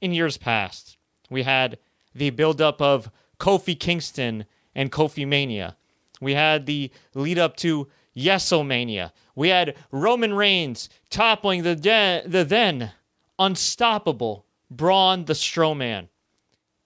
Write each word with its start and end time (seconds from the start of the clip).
in 0.00 0.12
years 0.12 0.36
past. 0.36 0.96
We 1.30 1.42
had 1.42 1.78
the 2.14 2.30
buildup 2.30 2.80
of 2.80 3.10
Kofi 3.38 3.78
Kingston 3.78 4.44
and 4.74 4.90
Kofi 4.92 5.26
Mania. 5.26 5.76
We 6.20 6.34
had 6.34 6.66
the 6.66 6.90
lead 7.14 7.38
up 7.38 7.56
to 7.58 7.88
Yesomania. 8.16 9.12
We 9.34 9.48
had 9.48 9.76
Roman 9.92 10.34
Reigns 10.34 10.88
toppling 11.10 11.62
the, 11.62 11.76
de- 11.76 12.22
the 12.26 12.44
then 12.44 12.92
unstoppable 13.38 14.44
Braun 14.70 15.24
the 15.26 15.32
Strowman. 15.34 16.08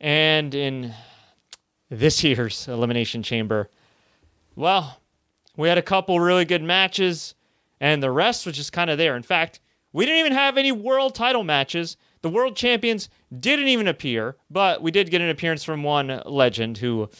And 0.01 0.55
in 0.55 0.95
this 1.89 2.23
year's 2.23 2.69
Elimination 2.69 3.23
Chamber, 3.23 3.71
well, 4.55 5.01
we 5.57 5.69
had 5.69 5.79
a 5.79 5.83
couple 5.83 6.19
really 6.21 6.45
good 6.45 6.63
matches, 6.63 7.35
and 7.81 8.03
the 8.03 8.11
rest 8.11 8.47
was 8.47 8.57
just 8.57 8.73
kind 8.73 8.91
of 8.91 8.99
there. 8.99 9.17
In 9.17 9.23
fact, 9.23 9.61
we 9.93 10.05
didn't 10.05 10.21
even 10.21 10.33
have 10.33 10.57
any 10.57 10.73
world 10.73 11.15
title 11.15 11.45
matches. 11.45 11.97
The 12.23 12.30
world 12.30 12.54
champions 12.54 13.09
didn't 13.36 13.66
even 13.66 13.89
appear, 13.89 14.36
but 14.48 14.80
we 14.80 14.93
did 14.93 15.11
get 15.11 15.21
an 15.21 15.29
appearance 15.29 15.64
from 15.64 15.82
one 15.82 16.22
legend 16.25 16.79
who 16.79 17.11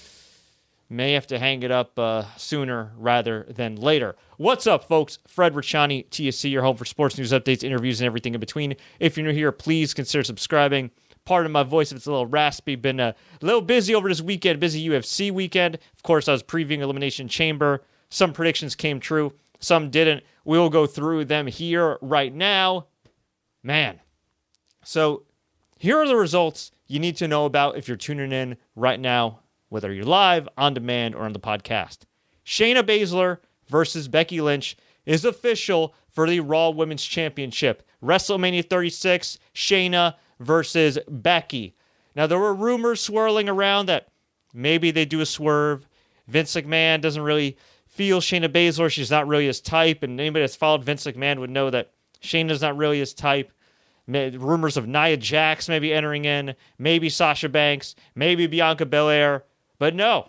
may 0.89 1.13
have 1.13 1.27
to 1.27 1.41
hang 1.41 1.65
it 1.65 1.73
up 1.73 1.99
uh, 1.99 2.25
sooner 2.37 2.93
rather 2.97 3.45
than 3.49 3.75
later. 3.75 4.15
What's 4.37 4.69
up, 4.69 4.85
folks? 4.85 5.19
Fred 5.27 5.55
Ricciani, 5.55 6.09
TSC, 6.09 6.53
your 6.53 6.63
home 6.63 6.77
for 6.77 6.85
sports 6.85 7.19
news 7.19 7.33
updates, 7.33 7.65
interviews, 7.65 8.01
and 8.01 8.07
everything 8.07 8.35
in 8.35 8.41
between. 8.41 8.77
If 9.01 9.17
you're 9.17 9.27
new 9.27 9.33
here, 9.33 9.51
please 9.51 9.93
consider 9.93 10.23
subscribing. 10.23 10.93
Pardon 11.25 11.51
my 11.51 11.65
voice 11.65 11.91
if 11.91 11.97
it's 11.97 12.07
a 12.07 12.11
little 12.11 12.27
raspy. 12.27 12.77
Been 12.77 13.01
a 13.01 13.17
little 13.41 13.63
busy 13.63 13.97
over 13.97 14.09
this 14.09 14.23
weekend, 14.23 14.61
busy 14.61 14.89
UFC 14.89 15.33
weekend. 15.33 15.79
Of 15.97 16.05
course, 16.05 16.29
I 16.29 16.33
was 16.33 16.45
previewing 16.45 16.79
Elimination 16.79 17.27
Chamber. 17.27 17.83
Some 18.09 18.33
predictions 18.33 18.77
came 18.77 19.01
true, 19.01 19.33
some 19.59 19.91
didn't. 19.91 20.23
We'll 20.45 20.71
go 20.71 20.87
through 20.87 21.25
them 21.25 21.49
here 21.49 21.99
right 22.03 22.33
now. 22.33 22.87
Man. 23.65 23.99
So, 24.85 25.25
here 25.79 25.99
are 25.99 26.07
the 26.07 26.17
results 26.17 26.71
you 26.87 27.01
need 27.01 27.17
to 27.17 27.29
know 27.29 27.45
about 27.45 27.77
if 27.77 27.89
you're 27.89 27.97
tuning 27.97 28.33
in 28.33 28.57
right 28.77 29.01
now, 29.01 29.41
whether 29.69 29.93
you're 29.93 30.05
live, 30.05 30.49
on 30.57 30.75
demand, 30.75 31.15
or 31.15 31.25
on 31.25 31.33
the 31.33 31.41
podcast. 31.41 31.99
Shayna 32.45 32.83
Baszler 32.83 33.39
versus 33.69 34.09
Becky 34.09 34.41
Lynch 34.41 34.77
is 35.07 35.25
official 35.25 35.95
for 36.09 36.29
the 36.29 36.41
Raw 36.41 36.71
Women's 36.71 37.05
Championship. 37.05 37.83
WrestleMania 38.03 38.69
36, 38.69 39.39
Shayna 39.55 40.15
versus 40.41 40.99
Becky. 41.09 41.75
Now, 42.15 42.27
there 42.27 42.39
were 42.39 42.55
rumors 42.55 43.01
swirling 43.01 43.49
around 43.49 43.87
that 43.87 44.09
maybe 44.53 44.91
they 44.91 45.05
do 45.05 45.21
a 45.21 45.27
swerve. 45.27 45.89
Vince 46.29 46.55
McMahon 46.55 47.01
doesn't 47.01 47.23
really 47.23 47.57
feel 47.87 48.21
Shayna 48.21 48.49
Baszler. 48.49 48.91
She's 48.91 49.11
not 49.11 49.27
really 49.27 49.47
his 49.47 49.61
type. 49.61 50.03
And 50.03 50.21
anybody 50.21 50.43
that's 50.43 50.57
followed 50.57 50.85
Vince 50.85 51.05
McMahon 51.05 51.39
would 51.39 51.51
know 51.51 51.71
that 51.71 51.91
Shayna's 52.23 52.63
not 52.63 52.77
really 52.77 52.99
his 52.99 53.15
type. 53.15 53.53
Rumors 54.15 54.77
of 54.77 54.87
Nia 54.87 55.17
Jax 55.17 55.69
maybe 55.69 55.93
entering 55.93 56.25
in, 56.25 56.55
maybe 56.79 57.09
Sasha 57.09 57.49
Banks, 57.49 57.95
maybe 58.15 58.47
Bianca 58.47 58.87
Belair. 58.87 59.45
But 59.79 59.95
no, 59.95 60.29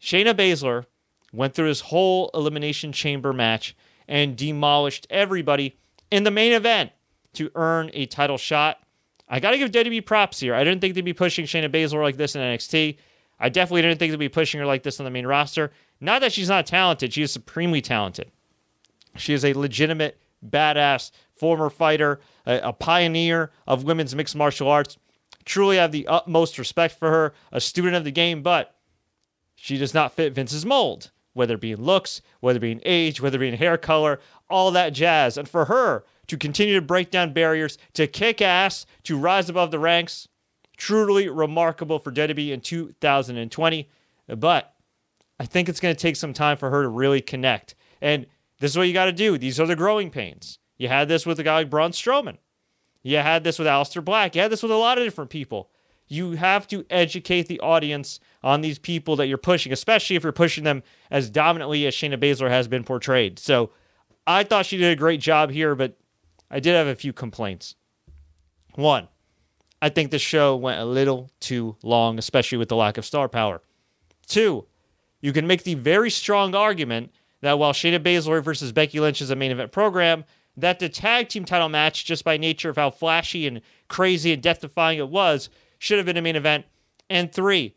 Shayna 0.00 0.34
Baszler 0.34 0.86
went 1.32 1.54
through 1.54 1.68
his 1.68 1.80
whole 1.80 2.30
Elimination 2.34 2.92
Chamber 2.92 3.32
match 3.32 3.76
and 4.08 4.36
demolished 4.36 5.06
everybody 5.10 5.76
in 6.10 6.24
the 6.24 6.30
main 6.30 6.52
event 6.52 6.90
to 7.34 7.50
earn 7.54 7.90
a 7.94 8.06
title 8.06 8.38
shot. 8.38 8.78
I 9.28 9.40
got 9.40 9.52
to 9.52 9.58
give 9.58 9.70
WWE 9.70 10.04
props 10.04 10.40
here. 10.40 10.54
I 10.54 10.64
didn't 10.64 10.80
think 10.80 10.94
they'd 10.94 11.00
be 11.02 11.14
pushing 11.14 11.46
Shayna 11.46 11.70
Baszler 11.70 12.02
like 12.02 12.16
this 12.16 12.34
in 12.34 12.42
NXT. 12.42 12.98
I 13.40 13.48
definitely 13.48 13.82
didn't 13.82 13.98
think 13.98 14.12
they'd 14.12 14.18
be 14.18 14.28
pushing 14.28 14.60
her 14.60 14.66
like 14.66 14.82
this 14.82 15.00
on 15.00 15.04
the 15.04 15.10
main 15.10 15.26
roster. 15.26 15.72
Not 16.00 16.20
that 16.20 16.32
she's 16.32 16.48
not 16.48 16.66
talented, 16.66 17.12
she 17.12 17.22
is 17.22 17.32
supremely 17.32 17.80
talented. 17.80 18.30
She 19.16 19.34
is 19.34 19.44
a 19.44 19.52
legitimate, 19.54 20.20
badass 20.46 21.10
former 21.42 21.68
fighter, 21.68 22.20
a, 22.46 22.58
a 22.58 22.72
pioneer 22.72 23.50
of 23.66 23.82
women's 23.82 24.14
mixed 24.14 24.36
martial 24.36 24.68
arts. 24.68 24.96
Truly 25.44 25.76
have 25.76 25.90
the 25.90 26.06
utmost 26.06 26.56
respect 26.56 26.96
for 26.96 27.10
her, 27.10 27.34
a 27.50 27.60
student 27.60 27.96
of 27.96 28.04
the 28.04 28.12
game, 28.12 28.44
but 28.44 28.76
she 29.56 29.76
does 29.76 29.92
not 29.92 30.12
fit 30.12 30.34
Vince's 30.34 30.64
mold, 30.64 31.10
whether 31.32 31.54
it 31.54 31.60
be 31.60 31.72
in 31.72 31.82
looks, 31.82 32.22
whether 32.38 32.58
it 32.58 32.60
be 32.60 32.70
in 32.70 32.80
age, 32.84 33.20
whether 33.20 33.38
it 33.38 33.40
be 33.40 33.48
in 33.48 33.54
hair 33.54 33.76
color, 33.76 34.20
all 34.48 34.70
that 34.70 34.90
jazz. 34.90 35.36
And 35.36 35.48
for 35.48 35.64
her 35.64 36.04
to 36.28 36.36
continue 36.36 36.76
to 36.76 36.80
break 36.80 37.10
down 37.10 37.32
barriers, 37.32 37.76
to 37.94 38.06
kick 38.06 38.40
ass, 38.40 38.86
to 39.02 39.18
rise 39.18 39.50
above 39.50 39.72
the 39.72 39.80
ranks, 39.80 40.28
truly 40.76 41.28
remarkable 41.28 41.98
for 41.98 42.12
WWE 42.12 42.52
in 42.52 42.60
2020. 42.60 43.90
But 44.28 44.74
I 45.40 45.46
think 45.46 45.68
it's 45.68 45.80
going 45.80 45.92
to 45.92 46.00
take 46.00 46.14
some 46.14 46.34
time 46.34 46.56
for 46.56 46.70
her 46.70 46.82
to 46.82 46.88
really 46.88 47.20
connect. 47.20 47.74
And 48.00 48.26
this 48.60 48.70
is 48.70 48.78
what 48.78 48.86
you 48.86 48.92
got 48.92 49.06
to 49.06 49.12
do. 49.12 49.38
These 49.38 49.58
are 49.58 49.66
the 49.66 49.74
growing 49.74 50.08
pains. 50.08 50.60
You 50.82 50.88
had 50.88 51.06
this 51.06 51.24
with 51.24 51.38
a 51.38 51.44
guy 51.44 51.58
like 51.58 51.70
Braun 51.70 51.92
Strowman. 51.92 52.38
You 53.04 53.18
had 53.18 53.44
this 53.44 53.56
with 53.56 53.68
Aleister 53.68 54.04
Black. 54.04 54.34
You 54.34 54.42
had 54.42 54.50
this 54.50 54.64
with 54.64 54.72
a 54.72 54.76
lot 54.76 54.98
of 54.98 55.04
different 55.04 55.30
people. 55.30 55.70
You 56.08 56.32
have 56.32 56.66
to 56.66 56.84
educate 56.90 57.46
the 57.46 57.60
audience 57.60 58.18
on 58.42 58.62
these 58.62 58.80
people 58.80 59.14
that 59.14 59.28
you're 59.28 59.38
pushing, 59.38 59.72
especially 59.72 60.16
if 60.16 60.24
you're 60.24 60.32
pushing 60.32 60.64
them 60.64 60.82
as 61.08 61.30
dominantly 61.30 61.86
as 61.86 61.94
Shayna 61.94 62.18
Baszler 62.18 62.48
has 62.48 62.66
been 62.66 62.82
portrayed. 62.82 63.38
So 63.38 63.70
I 64.26 64.42
thought 64.42 64.66
she 64.66 64.76
did 64.76 64.90
a 64.90 64.96
great 64.96 65.20
job 65.20 65.52
here, 65.52 65.76
but 65.76 65.96
I 66.50 66.58
did 66.58 66.74
have 66.74 66.88
a 66.88 66.96
few 66.96 67.12
complaints. 67.12 67.76
One, 68.74 69.06
I 69.80 69.88
think 69.88 70.10
the 70.10 70.18
show 70.18 70.56
went 70.56 70.80
a 70.80 70.84
little 70.84 71.30
too 71.38 71.76
long, 71.84 72.18
especially 72.18 72.58
with 72.58 72.70
the 72.70 72.76
lack 72.76 72.98
of 72.98 73.06
star 73.06 73.28
power. 73.28 73.62
Two, 74.26 74.66
you 75.20 75.32
can 75.32 75.46
make 75.46 75.62
the 75.62 75.74
very 75.74 76.10
strong 76.10 76.56
argument 76.56 77.12
that 77.40 77.60
while 77.60 77.72
Shayna 77.72 78.00
Baszler 78.00 78.42
versus 78.42 78.72
Becky 78.72 78.98
Lynch 78.98 79.22
is 79.22 79.30
a 79.30 79.36
main 79.36 79.52
event 79.52 79.70
program, 79.70 80.24
that 80.56 80.78
the 80.78 80.88
tag 80.88 81.28
team 81.28 81.44
title 81.44 81.68
match, 81.68 82.04
just 82.04 82.24
by 82.24 82.36
nature 82.36 82.70
of 82.70 82.76
how 82.76 82.90
flashy 82.90 83.46
and 83.46 83.60
crazy 83.88 84.32
and 84.32 84.42
death 84.42 84.60
defying 84.60 84.98
it 84.98 85.08
was, 85.08 85.48
should 85.78 85.98
have 85.98 86.06
been 86.06 86.16
a 86.16 86.22
main 86.22 86.36
event. 86.36 86.66
And 87.08 87.32
three, 87.32 87.74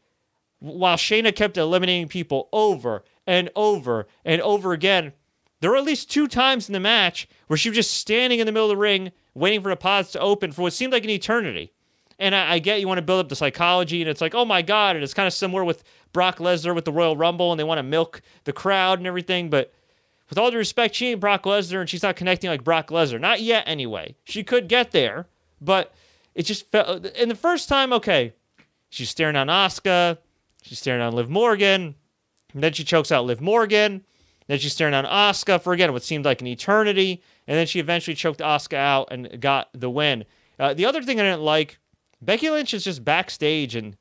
while 0.60 0.98
Shayna 0.98 1.36
kept 1.36 1.58
eliminating 1.58 2.08
people 2.08 2.50
over 2.52 3.04
and 3.26 3.50
over 3.56 4.08
and 4.24 4.42
over 4.42 4.74
again, 4.74 5.14
there 5.62 5.72
were 5.72 5.78
at 5.78 5.84
least 5.84 6.12
two 6.12 6.28
times 6.28 6.70
in 6.70 6.74
the 6.74 6.80
match 6.80 7.28
where 7.48 7.58
she 7.58 7.70
was 7.70 7.78
just 7.78 7.94
standing 7.94 8.40
in 8.40 8.46
the 8.46 8.52
middle 8.52 8.70
of 8.70 8.76
the 8.76 8.78
ring 8.78 9.12
waiting 9.34 9.62
for 9.62 9.70
the 9.70 9.76
pods 9.76 10.12
to 10.12 10.20
open 10.20 10.52
for 10.52 10.64
what 10.64 10.74
seemed 10.74 10.94
like 10.94 11.04
an 11.04 11.10
eternity. 11.10 11.72
And 12.20 12.34
I, 12.34 12.54
I 12.54 12.60
get 12.60 12.80
you 12.80 12.88
want 12.88 12.98
to 12.98 13.04
build 13.04 13.20
up 13.20 13.30
the 13.30 13.36
psychology, 13.36 14.02
and 14.02 14.10
it's 14.10 14.22
like, 14.22 14.36
oh 14.36 14.46
my 14.46 14.62
God. 14.62 14.96
And 14.96 15.04
it's 15.04 15.14
kind 15.14 15.28
of 15.28 15.34
similar 15.34 15.64
with 15.64 15.84
Brock 16.14 16.38
Lesnar 16.38 16.74
with 16.74 16.86
the 16.86 16.94
Royal 16.94 17.18
Rumble, 17.18 17.52
and 17.52 17.60
they 17.60 17.64
want 17.64 17.80
to 17.80 17.84
milk 17.84 18.22
the 18.46 18.54
crowd 18.54 19.00
and 19.00 19.08
everything. 19.08 19.50
But 19.50 19.74
with 20.36 20.44
all 20.44 20.52
due 20.52 20.58
respect, 20.58 20.96
she 20.96 21.12
ain't 21.12 21.22
Brock 21.22 21.44
Lesnar, 21.44 21.80
and 21.80 21.90
she's 21.90 22.04
not 22.04 22.18
connecting 22.18 22.50
like 22.50 22.62
Brock 22.62 22.90
Lesnar. 22.90 23.22
Not 23.22 23.42
yet, 23.42 23.64
anyway. 23.66 24.16
She 24.26 24.44
could 24.44 24.68
get 24.68 24.92
there, 24.92 25.28
but 25.62 25.94
it 26.34 26.44
just 26.44 26.70
felt. 26.70 27.06
And 27.18 27.32
the 27.32 27.36
first 27.36 27.70
time, 27.70 27.94
okay, 27.94 28.34
she's 28.90 29.10
staring 29.10 29.38
on 29.38 29.48
Asuka, 29.48 30.18
she's 30.62 30.78
staring 30.78 31.02
on 31.02 31.14
Liv 31.14 31.30
Morgan, 31.30 31.96
and 32.54 32.62
then 32.62 32.74
she 32.74 32.84
chokes 32.84 33.14
out 33.14 33.24
Liv 33.24 33.40
Morgan. 33.40 34.04
Then 34.48 34.60
she's 34.60 34.74
staring 34.74 34.94
on 34.94 35.06
Asuka 35.06 35.62
for 35.62 35.72
again 35.72 35.94
what 35.94 36.04
seemed 36.04 36.26
like 36.26 36.42
an 36.42 36.48
eternity, 36.48 37.24
and 37.48 37.58
then 37.58 37.66
she 37.66 37.80
eventually 37.80 38.14
choked 38.14 38.42
Asuka 38.42 38.76
out 38.76 39.08
and 39.12 39.40
got 39.40 39.70
the 39.72 39.90
win. 39.90 40.26
Uh, 40.60 40.74
the 40.74 40.86
other 40.86 41.02
thing 41.02 41.18
I 41.18 41.24
didn't 41.24 41.44
like, 41.44 41.80
Becky 42.22 42.50
Lynch 42.50 42.74
is 42.74 42.84
just 42.84 43.06
backstage, 43.06 43.74
and 43.74 43.96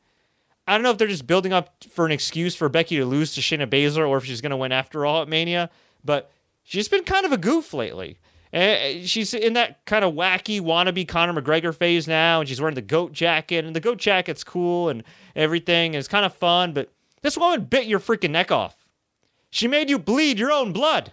I 0.67 0.75
don't 0.75 0.83
know 0.83 0.91
if 0.91 0.99
they're 0.99 1.07
just 1.07 1.29
building 1.29 1.53
up 1.53 1.85
for 1.89 2.05
an 2.07 2.13
excuse 2.13 2.57
for 2.57 2.69
Becky 2.69 2.97
to 2.97 3.07
lose 3.07 3.37
to 3.37 3.41
Shayna 3.41 3.69
Baszler, 3.69 4.09
or 4.09 4.17
if 4.17 4.25
she's 4.25 4.41
going 4.41 4.51
to 4.51 4.57
win 4.57 4.73
after 4.73 5.07
all 5.07 5.23
at 5.23 5.29
Mania. 5.29 5.71
But 6.05 6.31
she's 6.63 6.89
been 6.89 7.05
kind 7.05 7.25
of 7.25 7.33
a 7.33 7.39
goof 7.39 7.73
lately. 7.73 8.19
And 8.53 9.03
uh, 9.03 9.07
she's 9.07 9.35
in 9.35 9.55
that 9.55 9.85
kind 9.85 10.05
of 10.05 10.15
wacky 10.15 10.61
wannabe 10.61 11.09
Conor 11.09 11.41
McGregor 11.41 11.75
phase 11.75 12.07
now, 12.07 12.39
and 12.41 12.49
she's 12.49 12.61
wearing 12.61 12.77
the 12.77 12.83
goat 12.83 13.13
jacket, 13.13 13.65
and 13.65 13.75
the 13.75 13.81
goat 13.81 13.99
jacket's 13.99 14.45
cool 14.45 14.89
and 14.89 15.03
everything, 15.35 15.95
and 15.95 15.97
it's 15.97 16.09
kind 16.09 16.25
of 16.25 16.33
fun. 16.35 16.73
But 16.73 16.93
this 17.23 17.37
woman 17.37 17.65
bit 17.65 17.87
your 17.87 17.99
freaking 17.99 18.31
neck 18.31 18.53
off. 18.53 18.77
She 19.51 19.67
made 19.67 19.91
you 19.91 19.99
bleed 19.99 20.39
your 20.39 20.53
own 20.53 20.73
blood. 20.73 21.13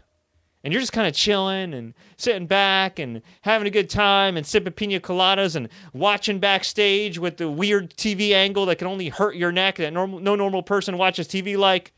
And 0.63 0.71
you're 0.71 0.81
just 0.81 0.93
kind 0.93 1.07
of 1.07 1.15
chilling 1.15 1.73
and 1.73 1.95
sitting 2.17 2.45
back 2.45 2.99
and 2.99 3.23
having 3.41 3.67
a 3.67 3.71
good 3.71 3.89
time 3.89 4.37
and 4.37 4.45
sipping 4.45 4.73
pina 4.73 4.99
coladas 4.99 5.55
and 5.55 5.69
watching 5.91 6.37
backstage 6.37 7.17
with 7.17 7.37
the 7.37 7.49
weird 7.49 7.95
TV 7.95 8.33
angle 8.33 8.67
that 8.67 8.77
can 8.77 8.87
only 8.87 9.09
hurt 9.09 9.35
your 9.35 9.51
neck 9.51 9.77
that 9.77 9.91
normal, 9.91 10.19
no 10.19 10.35
normal 10.35 10.61
person 10.61 10.97
watches 10.97 11.27
TV 11.27 11.57
like. 11.57 11.93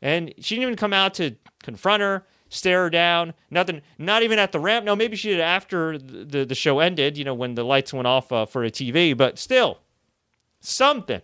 And 0.00 0.32
she 0.38 0.54
didn't 0.54 0.62
even 0.62 0.76
come 0.76 0.94
out 0.94 1.14
to 1.14 1.36
confront 1.64 2.02
her, 2.02 2.24
stare 2.48 2.84
her 2.84 2.90
down, 2.90 3.34
nothing, 3.50 3.82
not 3.98 4.22
even 4.22 4.38
at 4.38 4.52
the 4.52 4.60
ramp. 4.60 4.84
No, 4.84 4.94
maybe 4.94 5.16
she 5.16 5.30
did 5.30 5.40
after 5.40 5.98
the, 5.98 6.44
the, 6.44 6.54
show 6.54 6.78
ended, 6.78 7.18
you 7.18 7.24
know, 7.24 7.34
when 7.34 7.54
the 7.54 7.64
lights 7.64 7.92
went 7.92 8.06
off 8.06 8.30
uh, 8.30 8.46
for 8.46 8.62
a 8.64 8.70
TV, 8.70 9.16
but 9.16 9.38
still, 9.38 9.78
something. 10.60 11.22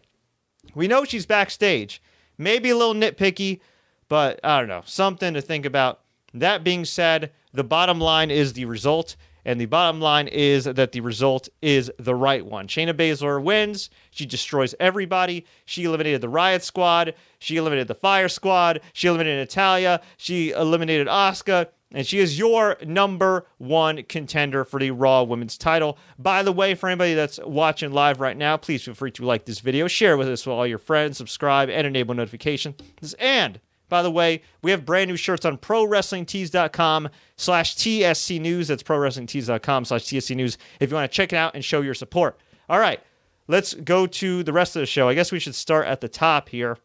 We 0.75 0.89
know 0.89 1.05
she's 1.05 1.27
backstage. 1.27 2.03
Maybe 2.37 2.71
a 2.71 2.77
little 2.77 2.95
nitpicky, 2.95 3.61
but 4.09 4.41
I 4.43 4.59
don't 4.59 4.69
know, 4.69 4.83
something 4.85 5.35
to 5.35 5.41
think 5.41 5.67
about. 5.67 6.01
That 6.33 6.65
being 6.65 6.85
said, 6.85 7.33
the 7.53 7.65
bottom 7.65 8.01
line 8.01 8.31
is 8.31 8.55
the 8.55 8.65
result. 8.65 9.17
And 9.45 9.61
the 9.61 9.67
bottom 9.67 10.01
line 10.01 10.29
is 10.29 10.65
that 10.65 10.93
the 10.93 11.01
result 11.01 11.49
is 11.63 11.91
the 11.99 12.15
right 12.15 12.45
one. 12.45 12.69
Shayna 12.69 12.93
Baszler 12.95 13.43
wins. 13.43 13.91
She 14.11 14.27
destroys 14.27 14.75
everybody. 14.79 15.47
She 15.65 15.85
eliminated 15.85 16.21
the 16.21 16.29
Riot 16.29 16.63
Squad. 16.63 17.15
She 17.39 17.57
eliminated 17.57 17.89
the 17.89 17.95
Fire 17.95 18.29
Squad. 18.29 18.81
She 18.93 19.09
eliminated 19.09 19.41
Natalya. 19.41 20.01
She 20.17 20.51
eliminated 20.51 21.07
Asuka. 21.07 21.69
and 21.93 22.07
she 22.07 22.19
is 22.21 22.39
your 22.39 22.77
number 22.85 23.47
one 23.59 24.03
contender 24.05 24.65
for 24.65 24.79
the 24.79 24.91
Raw 24.93 25.23
Women's 25.25 25.59
title. 25.59 25.99
By 26.19 26.43
the 26.43 26.53
way, 26.53 26.75
for 26.75 26.89
anybody 26.89 27.15
that's 27.15 27.41
watching 27.45 27.93
live 27.93 28.21
right 28.21 28.37
now, 28.37 28.57
please 28.57 28.85
feel 28.85 28.95
free 28.95 29.11
to 29.13 29.25
like 29.25 29.45
this 29.45 29.61
video, 29.61 29.89
share 29.89 30.17
with 30.17 30.29
us 30.29 30.47
with 30.47 30.53
all 30.53 30.67
your 30.67 30.79
friends, 30.79 31.19
subscribe, 31.19 31.69
and 31.69 31.87
enable 31.87 32.15
notifications. 32.15 33.15
And 33.19 33.61
by 33.91 34.03
the 34.03 34.11
way, 34.11 34.41
we 34.63 34.71
have 34.71 34.87
brand 34.87 35.11
new 35.11 35.17
shirts 35.17 35.45
on 35.45 35.59
ProWrestlingTees.com 35.59 37.11
slash 37.37 37.77
TSC 37.77 38.41
News. 38.41 38.69
That's 38.69 38.83
ProWrestlingTees.com 38.83 39.85
slash 39.85 40.05
TSC 40.05 40.35
News 40.35 40.57
if 40.79 40.91
you 40.91 40.97
want 40.97 41.11
to 41.11 41.15
check 41.15 41.33
it 41.33 41.37
out 41.37 41.55
and 41.55 41.63
show 41.63 41.83
your 41.83 41.95
support. 41.95 42.39
All 42.71 42.79
right, 42.79 43.01
let's 43.49 43.75
go 43.75 44.07
to 44.07 44.43
the 44.43 44.53
rest 44.53 44.77
of 44.77 44.81
the 44.81 44.87
show. 44.87 45.09
I 45.09 45.15
guess 45.15 45.33
we 45.33 45.41
should 45.41 45.55
start 45.55 45.87
at 45.87 46.01
the 46.01 46.09
top 46.09 46.49
here. 46.49 46.79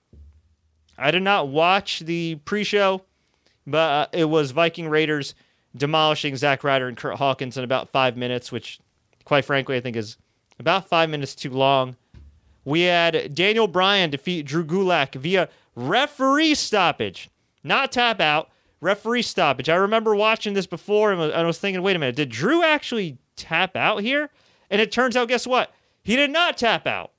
I 0.98 1.12
did 1.12 1.24
not 1.24 1.48
watch 1.48 2.00
the 2.00 2.36
pre-show, 2.46 3.04
but 3.68 3.78
uh, 3.78 4.08
it 4.12 4.26
was 4.26 4.52
Viking 4.52 4.90
Raiders 4.90 5.36
demolishing 5.76 6.36
Zack 6.36 6.64
Ryder 6.64 6.88
and 6.88 6.98
Kurt 6.98 7.18
Hawkins 7.18 7.58
in 7.58 7.64
about 7.64 7.90
five 7.90 8.16
minutes, 8.18 8.52
which, 8.52 8.80
quite 9.26 9.46
frankly, 9.46 9.76
I 9.76 9.82
think 9.82 9.96
is 9.96 10.18
about 10.58 10.88
five 10.88 11.10
minutes 11.10 11.36
too 11.36 11.50
long. 11.50 11.98
We 12.64 12.82
had 12.82 13.36
Daniel 13.36 13.68
Bryan 13.68 14.10
defeat 14.10 14.46
Drew 14.46 14.66
Gulak 14.66 15.16
via 15.16 15.50
referee 15.76 16.56
stoppage, 16.56 17.30
not 17.64 17.92
tap 17.92 18.20
out, 18.20 18.50
referee 18.82 19.22
stoppage. 19.22 19.70
I 19.70 19.76
remember 19.76 20.16
watching 20.16 20.54
this 20.54 20.68
before 20.68 21.12
and 21.12 21.34
I 21.34 21.44
was 21.44 21.58
thinking, 21.58 21.82
wait 21.84 21.96
a 21.96 22.00
minute, 22.00 22.16
did 22.16 22.30
Drew 22.30 22.64
actually 22.64 23.18
tap 23.36 23.76
out 23.76 24.02
here? 24.02 24.30
And 24.70 24.82
it 24.82 24.92
turns 24.92 25.16
out, 25.16 25.28
guess 25.28 25.46
what? 25.48 25.74
He 26.04 26.16
did 26.16 26.32
not 26.32 26.58
tap 26.58 26.88
out. 26.88 27.12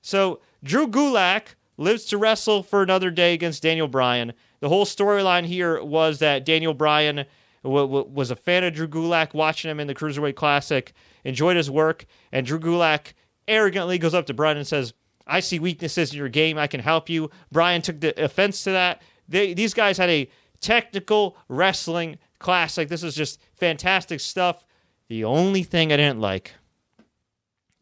So 0.00 0.40
Drew 0.62 0.86
Gulak 0.86 1.54
lives 1.76 2.04
to 2.06 2.18
wrestle 2.18 2.62
for 2.62 2.82
another 2.82 3.10
day 3.10 3.34
against 3.34 3.62
Daniel 3.62 3.88
Bryan. 3.88 4.32
The 4.60 4.68
whole 4.68 4.84
storyline 4.84 5.44
here 5.44 5.82
was 5.82 6.18
that 6.18 6.44
Daniel 6.44 6.74
Bryan 6.74 7.24
w- 7.62 7.86
w- 7.86 8.08
was 8.12 8.30
a 8.30 8.36
fan 8.36 8.64
of 8.64 8.74
Drew 8.74 8.88
Gulak, 8.88 9.34
watching 9.34 9.70
him 9.70 9.80
in 9.80 9.86
the 9.86 9.94
Cruiserweight 9.94 10.34
Classic, 10.34 10.92
enjoyed 11.24 11.56
his 11.56 11.70
work, 11.70 12.04
and 12.32 12.44
Drew 12.46 12.58
Gulak 12.58 13.12
arrogantly 13.46 13.98
goes 13.98 14.14
up 14.14 14.26
to 14.26 14.34
Bryan 14.34 14.56
and 14.56 14.66
says, 14.66 14.92
I 15.28 15.40
see 15.40 15.58
weaknesses 15.58 16.12
in 16.12 16.18
your 16.18 16.28
game. 16.28 16.58
I 16.58 16.66
can 16.66 16.80
help 16.80 17.08
you. 17.08 17.30
Bryan 17.52 17.82
took 17.82 18.00
the 18.00 18.24
offense 18.24 18.64
to 18.64 18.70
that. 18.70 19.02
They, 19.28 19.54
these 19.54 19.74
guys 19.74 19.98
had 19.98 20.08
a 20.08 20.28
technical 20.60 21.36
wrestling 21.48 22.18
class. 22.38 22.78
Like, 22.78 22.88
this 22.88 23.02
is 23.02 23.14
just 23.14 23.40
fantastic 23.54 24.20
stuff. 24.20 24.64
The 25.08 25.24
only 25.24 25.62
thing 25.62 25.92
I 25.92 25.96
didn't 25.96 26.20
like 26.20 26.54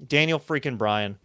Daniel 0.05 0.39
freaking 0.39 0.77
Bryan, 0.77 1.19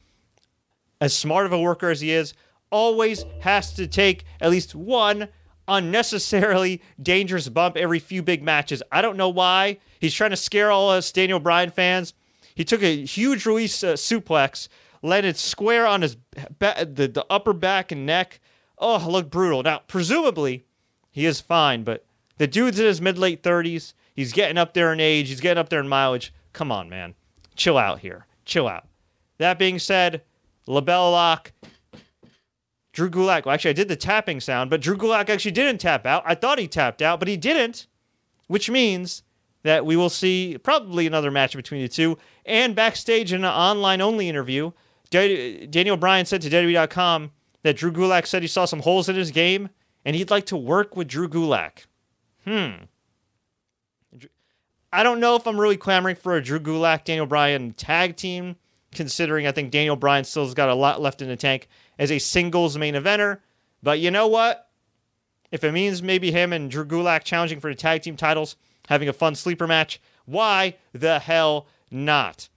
as 0.99 1.15
smart 1.15 1.45
of 1.45 1.53
a 1.53 1.59
worker 1.59 1.89
as 1.89 2.01
he 2.01 2.11
is, 2.11 2.33
always 2.69 3.25
has 3.41 3.73
to 3.73 3.87
take 3.87 4.23
at 4.39 4.49
least 4.49 4.73
one 4.75 5.27
unnecessarily 5.67 6.81
dangerous 7.01 7.49
bump 7.49 7.77
every 7.77 7.99
few 7.99 8.21
big 8.21 8.43
matches. 8.43 8.81
I 8.91 9.01
don't 9.01 9.17
know 9.17 9.29
why. 9.29 9.77
He's 9.99 10.13
trying 10.13 10.31
to 10.31 10.37
scare 10.37 10.71
all 10.71 10.89
us 10.89 11.11
Daniel 11.11 11.39
Bryan 11.39 11.71
fans. 11.71 12.13
He 12.55 12.63
took 12.63 12.83
a 12.83 13.05
huge 13.05 13.45
Ruiz 13.45 13.83
uh, 13.83 13.93
suplex 13.93 14.67
landed 15.01 15.37
square 15.37 15.85
on 15.85 16.01
his 16.01 16.15
ba- 16.59 16.87
the, 16.91 17.07
the 17.07 17.25
upper 17.29 17.53
back 17.53 17.91
and 17.91 18.05
neck. 18.05 18.39
Oh, 18.77 19.05
looked 19.09 19.31
brutal. 19.31 19.63
Now, 19.63 19.81
presumably, 19.87 20.65
he 21.11 21.25
is 21.25 21.39
fine, 21.39 21.83
but 21.83 22.05
the 22.37 22.47
dude's 22.47 22.79
in 22.79 22.85
his 22.85 23.01
mid 23.01 23.17
late 23.17 23.43
30s. 23.43 23.93
He's 24.15 24.33
getting 24.33 24.57
up 24.57 24.73
there 24.73 24.91
in 24.91 24.99
age. 24.99 25.29
He's 25.29 25.41
getting 25.41 25.59
up 25.59 25.69
there 25.69 25.79
in 25.79 25.87
mileage. 25.87 26.33
Come 26.53 26.71
on, 26.71 26.89
man. 26.89 27.15
Chill 27.55 27.77
out 27.77 27.99
here. 27.99 28.25
Chill 28.45 28.67
out. 28.67 28.87
That 29.37 29.57
being 29.59 29.79
said, 29.79 30.21
LeBell 30.67 31.11
lock. 31.11 31.51
Drew 32.93 33.09
Gulak. 33.09 33.45
Well, 33.45 33.53
actually, 33.53 33.69
I 33.69 33.73
did 33.73 33.87
the 33.87 33.95
tapping 33.95 34.41
sound, 34.41 34.69
but 34.69 34.81
Drew 34.81 34.97
Gulak 34.97 35.29
actually 35.29 35.51
didn't 35.51 35.79
tap 35.79 36.05
out. 36.05 36.23
I 36.25 36.35
thought 36.35 36.59
he 36.59 36.67
tapped 36.67 37.01
out, 37.01 37.19
but 37.19 37.27
he 37.27 37.37
didn't, 37.37 37.87
which 38.47 38.69
means 38.69 39.23
that 39.63 39.85
we 39.85 39.95
will 39.95 40.09
see 40.09 40.57
probably 40.61 41.07
another 41.07 41.31
match 41.31 41.55
between 41.55 41.81
the 41.81 41.87
two. 41.87 42.17
And 42.45 42.75
backstage 42.75 43.31
in 43.31 43.45
an 43.45 43.51
online 43.51 44.01
only 44.01 44.27
interview, 44.27 44.71
Daniel 45.11 45.97
Bryan 45.97 46.25
said 46.25 46.41
to 46.41 46.49
WWE.com 46.49 47.31
that 47.63 47.75
Drew 47.75 47.91
Gulak 47.91 48.25
said 48.25 48.41
he 48.41 48.47
saw 48.47 48.65
some 48.65 48.79
holes 48.79 49.09
in 49.09 49.15
his 49.15 49.31
game 49.31 49.69
and 50.05 50.15
he'd 50.15 50.31
like 50.31 50.45
to 50.47 50.57
work 50.57 50.95
with 50.95 51.07
Drew 51.07 51.27
Gulak. 51.27 51.85
Hmm. 52.45 52.85
I 54.93 55.03
don't 55.03 55.19
know 55.19 55.35
if 55.35 55.45
I'm 55.47 55.59
really 55.59 55.77
clamoring 55.77 56.15
for 56.15 56.35
a 56.35 56.43
Drew 56.43 56.59
Gulak 56.59 57.03
Daniel 57.03 57.25
Bryan 57.25 57.73
tag 57.73 58.15
team, 58.15 58.55
considering 58.93 59.47
I 59.47 59.51
think 59.51 59.71
Daniel 59.71 59.95
Bryan 59.95 60.23
still's 60.23 60.53
got 60.53 60.69
a 60.69 60.75
lot 60.75 61.01
left 61.01 61.21
in 61.21 61.27
the 61.27 61.35
tank 61.35 61.67
as 61.99 62.11
a 62.11 62.19
singles 62.19 62.77
main 62.77 62.95
eventer. 62.95 63.39
But 63.83 63.99
you 63.99 64.11
know 64.11 64.27
what? 64.27 64.69
If 65.51 65.63
it 65.63 65.71
means 65.71 66.01
maybe 66.01 66.31
him 66.31 66.53
and 66.53 66.71
Drew 66.71 66.85
Gulak 66.85 67.23
challenging 67.23 67.59
for 67.59 67.69
the 67.69 67.75
tag 67.75 68.01
team 68.01 68.15
titles, 68.15 68.55
having 68.87 69.09
a 69.09 69.13
fun 69.13 69.35
sleeper 69.35 69.67
match, 69.67 70.01
why 70.25 70.75
the 70.93 71.19
hell 71.19 71.67
not? 71.89 72.49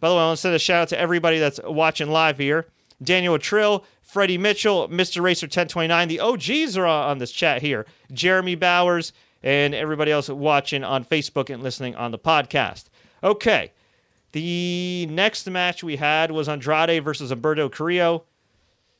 By 0.00 0.08
the 0.08 0.14
way, 0.14 0.20
I 0.20 0.26
want 0.26 0.36
to 0.36 0.40
send 0.40 0.54
a 0.54 0.58
shout 0.58 0.82
out 0.82 0.88
to 0.88 0.98
everybody 0.98 1.38
that's 1.38 1.60
watching 1.64 2.10
live 2.10 2.38
here. 2.38 2.66
Daniel 3.02 3.38
Trill, 3.38 3.84
Freddie 4.02 4.38
Mitchell, 4.38 4.88
Mr. 4.88 5.22
Racer 5.22 5.46
1029. 5.46 6.08
The 6.08 6.20
OGs 6.20 6.76
are 6.76 6.86
on 6.86 7.18
this 7.18 7.32
chat 7.32 7.62
here. 7.62 7.86
Jeremy 8.12 8.54
Bowers, 8.54 9.12
and 9.42 9.74
everybody 9.74 10.10
else 10.10 10.28
watching 10.28 10.82
on 10.82 11.04
Facebook 11.04 11.52
and 11.52 11.62
listening 11.62 11.94
on 11.94 12.10
the 12.10 12.18
podcast. 12.18 12.84
Okay. 13.22 13.72
The 14.32 15.06
next 15.08 15.48
match 15.48 15.82
we 15.82 15.96
had 15.96 16.30
was 16.30 16.48
Andrade 16.48 17.02
versus 17.02 17.30
Humberto 17.30 17.70
Carrillo. 17.70 18.24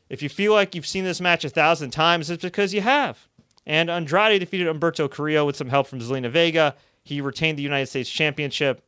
If 0.08 0.22
you 0.22 0.28
feel 0.28 0.52
like 0.52 0.74
you've 0.74 0.86
seen 0.86 1.04
this 1.04 1.20
match 1.20 1.44
a 1.44 1.48
thousand 1.48 1.90
times, 1.90 2.30
it's 2.30 2.44
because 2.44 2.72
you 2.72 2.80
have. 2.80 3.26
And 3.66 3.90
Andrade 3.90 4.40
defeated 4.40 4.68
Humberto 4.68 5.10
Carrillo 5.10 5.44
with 5.44 5.56
some 5.56 5.68
help 5.68 5.88
from 5.88 6.00
Zelina 6.00 6.30
Vega. 6.30 6.76
He 7.02 7.20
retained 7.20 7.58
the 7.58 7.62
United 7.62 7.86
States 7.86 8.08
Championship. 8.08 8.85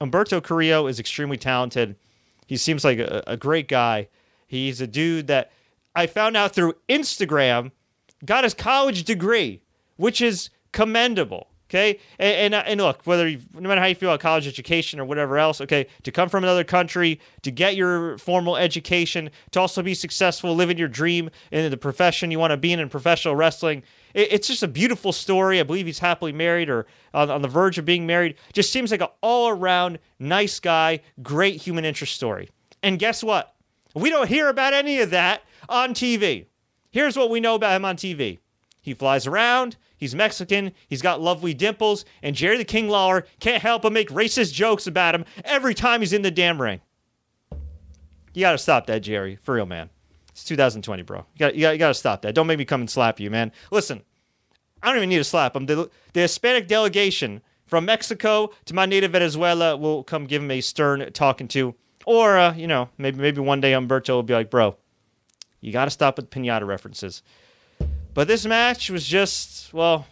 Humberto 0.00 0.42
Carrillo 0.42 0.86
is 0.86 1.00
extremely 1.00 1.36
talented. 1.36 1.96
He 2.46 2.56
seems 2.56 2.84
like 2.84 2.98
a, 2.98 3.22
a 3.26 3.36
great 3.36 3.68
guy. 3.68 4.08
He's 4.46 4.80
a 4.80 4.86
dude 4.86 5.26
that 5.26 5.50
I 5.94 6.06
found 6.06 6.36
out 6.36 6.54
through 6.54 6.74
Instagram 6.88 7.72
got 8.24 8.44
his 8.44 8.54
college 8.54 9.04
degree, 9.04 9.62
which 9.96 10.20
is 10.20 10.50
commendable. 10.72 11.48
Okay, 11.68 11.98
and, 12.20 12.54
and, 12.54 12.66
and 12.68 12.80
look, 12.80 13.02
whether 13.06 13.26
you, 13.26 13.40
no 13.52 13.68
matter 13.68 13.80
how 13.80 13.88
you 13.88 13.96
feel 13.96 14.10
about 14.10 14.20
college 14.20 14.46
education 14.46 15.00
or 15.00 15.04
whatever 15.04 15.36
else, 15.36 15.60
okay, 15.60 15.88
to 16.04 16.12
come 16.12 16.28
from 16.28 16.44
another 16.44 16.62
country, 16.62 17.18
to 17.42 17.50
get 17.50 17.74
your 17.74 18.18
formal 18.18 18.56
education, 18.56 19.30
to 19.50 19.58
also 19.58 19.82
be 19.82 19.92
successful, 19.92 20.54
living 20.54 20.78
your 20.78 20.86
dream 20.86 21.28
in 21.50 21.68
the 21.68 21.76
profession 21.76 22.30
you 22.30 22.38
want 22.38 22.52
to 22.52 22.56
be 22.56 22.72
in 22.72 22.78
in 22.78 22.88
professional 22.88 23.34
wrestling, 23.34 23.82
it's 24.16 24.48
just 24.48 24.62
a 24.62 24.68
beautiful 24.68 25.12
story. 25.12 25.60
I 25.60 25.62
believe 25.62 25.84
he's 25.84 25.98
happily 25.98 26.32
married 26.32 26.70
or 26.70 26.86
on, 27.12 27.30
on 27.30 27.42
the 27.42 27.48
verge 27.48 27.76
of 27.76 27.84
being 27.84 28.06
married. 28.06 28.36
Just 28.54 28.72
seems 28.72 28.90
like 28.90 29.02
an 29.02 29.08
all 29.20 29.50
around 29.50 29.98
nice 30.18 30.58
guy, 30.58 31.00
great 31.22 31.60
human 31.60 31.84
interest 31.84 32.14
story. 32.14 32.48
And 32.82 32.98
guess 32.98 33.22
what? 33.22 33.54
We 33.94 34.08
don't 34.08 34.28
hear 34.28 34.48
about 34.48 34.72
any 34.72 35.00
of 35.00 35.10
that 35.10 35.42
on 35.68 35.92
TV. 35.92 36.46
Here's 36.90 37.16
what 37.16 37.28
we 37.28 37.40
know 37.40 37.54
about 37.54 37.76
him 37.76 37.84
on 37.84 37.96
TV. 37.96 38.38
He 38.80 38.94
flies 38.94 39.26
around. 39.26 39.76
He's 39.98 40.14
Mexican. 40.14 40.72
He's 40.88 41.02
got 41.02 41.20
lovely 41.20 41.52
dimples. 41.52 42.06
And 42.22 42.34
Jerry 42.34 42.56
the 42.56 42.64
King 42.64 42.88
Lawler 42.88 43.26
can't 43.38 43.62
help 43.62 43.82
but 43.82 43.92
make 43.92 44.08
racist 44.08 44.54
jokes 44.54 44.86
about 44.86 45.14
him 45.14 45.26
every 45.44 45.74
time 45.74 46.00
he's 46.00 46.12
in 46.14 46.22
the 46.22 46.30
damn 46.30 46.60
ring. 46.60 46.80
You 48.32 48.42
got 48.42 48.52
to 48.52 48.58
stop 48.58 48.86
that, 48.86 49.00
Jerry. 49.00 49.36
For 49.36 49.54
real, 49.54 49.66
man. 49.66 49.90
It's 50.36 50.44
2020, 50.44 51.02
bro. 51.02 51.24
You 51.34 51.38
got 51.38 51.54
you 51.54 51.78
got 51.78 51.88
to 51.88 51.94
stop 51.94 52.20
that. 52.20 52.34
Don't 52.34 52.46
make 52.46 52.58
me 52.58 52.66
come 52.66 52.82
and 52.82 52.90
slap 52.90 53.18
you, 53.18 53.30
man. 53.30 53.52
Listen, 53.70 54.02
I 54.82 54.88
don't 54.88 54.98
even 54.98 55.08
need 55.08 55.16
to 55.16 55.24
slap 55.24 55.56
him. 55.56 55.64
The, 55.64 55.90
the 56.12 56.20
Hispanic 56.20 56.68
delegation 56.68 57.40
from 57.64 57.86
Mexico 57.86 58.50
to 58.66 58.74
my 58.74 58.84
native 58.84 59.12
Venezuela 59.12 59.78
will 59.78 60.04
come 60.04 60.26
give 60.26 60.42
him 60.42 60.50
a 60.50 60.60
stern 60.60 61.10
talking 61.14 61.48
to. 61.48 61.74
Or, 62.04 62.36
uh, 62.36 62.52
you 62.52 62.66
know, 62.66 62.90
maybe 62.98 63.18
maybe 63.18 63.40
one 63.40 63.62
day 63.62 63.72
Humberto 63.72 64.10
will 64.10 64.22
be 64.22 64.34
like, 64.34 64.50
bro, 64.50 64.76
you 65.62 65.72
got 65.72 65.86
to 65.86 65.90
stop 65.90 66.18
with 66.18 66.30
the 66.30 66.38
pinata 66.38 66.66
references. 66.66 67.22
But 68.12 68.28
this 68.28 68.44
match 68.44 68.90
was 68.90 69.06
just, 69.06 69.72
well, 69.72 70.06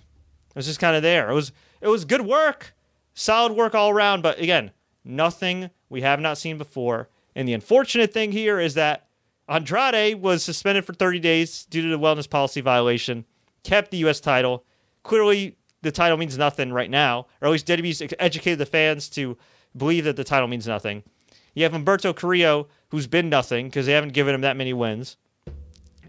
it 0.48 0.56
was 0.56 0.64
just 0.64 0.80
kind 0.80 0.96
of 0.96 1.02
there. 1.02 1.28
It 1.28 1.34
was 1.34 1.52
it 1.82 1.88
was 1.88 2.06
good 2.06 2.22
work, 2.22 2.72
solid 3.12 3.52
work 3.52 3.74
all 3.74 3.90
around. 3.90 4.22
But 4.22 4.40
again, 4.40 4.70
nothing 5.04 5.68
we 5.90 6.00
have 6.00 6.18
not 6.18 6.38
seen 6.38 6.56
before. 6.56 7.10
And 7.36 7.46
the 7.46 7.52
unfortunate 7.52 8.14
thing 8.14 8.32
here 8.32 8.58
is 8.58 8.72
that 8.72 9.04
Andrade 9.48 10.20
was 10.20 10.42
suspended 10.42 10.84
for 10.84 10.94
30 10.94 11.20
days 11.20 11.64
due 11.66 11.82
to 11.82 11.88
the 11.88 11.98
wellness 11.98 12.28
policy 12.28 12.60
violation, 12.60 13.24
kept 13.62 13.90
the 13.90 13.98
U.S. 13.98 14.20
title. 14.20 14.64
Clearly, 15.02 15.56
the 15.82 15.92
title 15.92 16.16
means 16.16 16.38
nothing 16.38 16.72
right 16.72 16.90
now, 16.90 17.26
or 17.40 17.48
at 17.48 17.50
least 17.50 17.66
WWE's 17.66 18.14
educated 18.18 18.58
the 18.58 18.66
fans 18.66 19.08
to 19.10 19.36
believe 19.76 20.04
that 20.04 20.16
the 20.16 20.24
title 20.24 20.48
means 20.48 20.66
nothing. 20.66 21.02
You 21.54 21.62
have 21.64 21.72
Humberto 21.72 22.16
Carrillo, 22.16 22.68
who's 22.88 23.06
been 23.06 23.28
nothing 23.28 23.66
because 23.66 23.86
they 23.86 23.92
haven't 23.92 24.12
given 24.12 24.34
him 24.34 24.40
that 24.40 24.56
many 24.56 24.72
wins. 24.72 25.16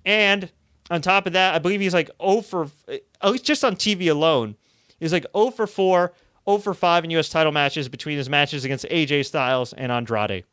And 0.05 0.51
on 0.89 1.01
top 1.01 1.27
of 1.27 1.33
that, 1.33 1.55
I 1.55 1.59
believe 1.59 1.81
he's 1.81 1.93
like 1.93 2.09
0 2.21 2.41
for, 2.41 2.69
at 2.87 3.31
least 3.31 3.43
just 3.43 3.65
on 3.65 3.75
TV 3.75 4.09
alone, 4.09 4.55
he's 4.99 5.13
like 5.13 5.25
0 5.35 5.51
for 5.51 5.67
4, 5.67 6.13
0 6.47 6.57
for 6.59 6.73
5 6.73 7.03
in 7.03 7.09
U.S. 7.11 7.29
title 7.29 7.51
matches 7.51 7.89
between 7.89 8.17
his 8.17 8.29
matches 8.29 8.65
against 8.65 8.85
AJ 8.85 9.25
Styles 9.25 9.73
and 9.73 9.91
Andrade. 9.91 10.45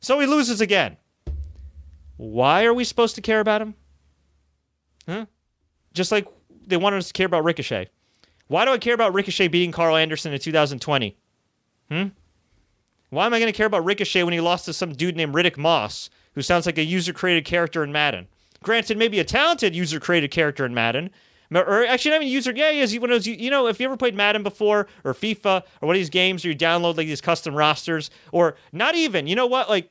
So 0.00 0.18
he 0.18 0.26
loses 0.26 0.60
again. 0.60 0.96
Why 2.16 2.64
are 2.64 2.74
we 2.74 2.84
supposed 2.84 3.14
to 3.16 3.20
care 3.20 3.40
about 3.40 3.62
him? 3.62 3.74
Huh? 5.08 5.26
Just 5.92 6.12
like 6.12 6.26
they 6.66 6.76
wanted 6.76 6.98
us 6.98 7.08
to 7.08 7.12
care 7.12 7.26
about 7.26 7.44
Ricochet. 7.44 7.88
Why 8.48 8.64
do 8.64 8.72
I 8.72 8.78
care 8.78 8.94
about 8.94 9.14
Ricochet 9.14 9.48
beating 9.48 9.72
Karl 9.72 9.96
Anderson 9.96 10.32
in 10.32 10.38
2020? 10.38 11.16
Hmm? 11.90 12.08
Why 13.10 13.26
am 13.26 13.34
I 13.34 13.38
going 13.38 13.52
to 13.52 13.56
care 13.56 13.66
about 13.66 13.84
Ricochet 13.84 14.22
when 14.22 14.32
he 14.32 14.40
lost 14.40 14.64
to 14.66 14.72
some 14.72 14.92
dude 14.92 15.16
named 15.16 15.34
Riddick 15.34 15.58
Moss, 15.58 16.08
who 16.34 16.42
sounds 16.42 16.64
like 16.64 16.78
a 16.78 16.84
user 16.84 17.12
created 17.12 17.44
character 17.44 17.84
in 17.84 17.92
Madden? 17.92 18.26
Granted, 18.62 18.96
maybe 18.96 19.18
a 19.18 19.24
talented 19.24 19.74
user 19.74 20.00
created 20.00 20.30
character 20.30 20.64
in 20.64 20.72
Madden. 20.72 21.10
Or 21.54 21.84
actually, 21.84 22.12
not 22.12 22.22
even 22.22 22.28
user. 22.28 22.52
Yeah, 22.54 22.72
he 22.72 22.80
is. 22.80 22.94
Of 22.94 23.02
those, 23.02 23.26
you 23.26 23.50
know, 23.50 23.66
if 23.66 23.78
you 23.78 23.86
ever 23.86 23.96
played 23.96 24.14
Madden 24.14 24.42
before, 24.42 24.86
or 25.04 25.12
FIFA, 25.12 25.62
or 25.82 25.86
one 25.86 25.94
of 25.94 26.00
these 26.00 26.08
games 26.08 26.44
where 26.44 26.52
you 26.52 26.58
download 26.58 26.96
like 26.96 27.06
these 27.06 27.20
custom 27.20 27.54
rosters, 27.54 28.10
or 28.30 28.56
not 28.72 28.94
even, 28.94 29.26
you 29.26 29.36
know 29.36 29.46
what, 29.46 29.68
like 29.68 29.90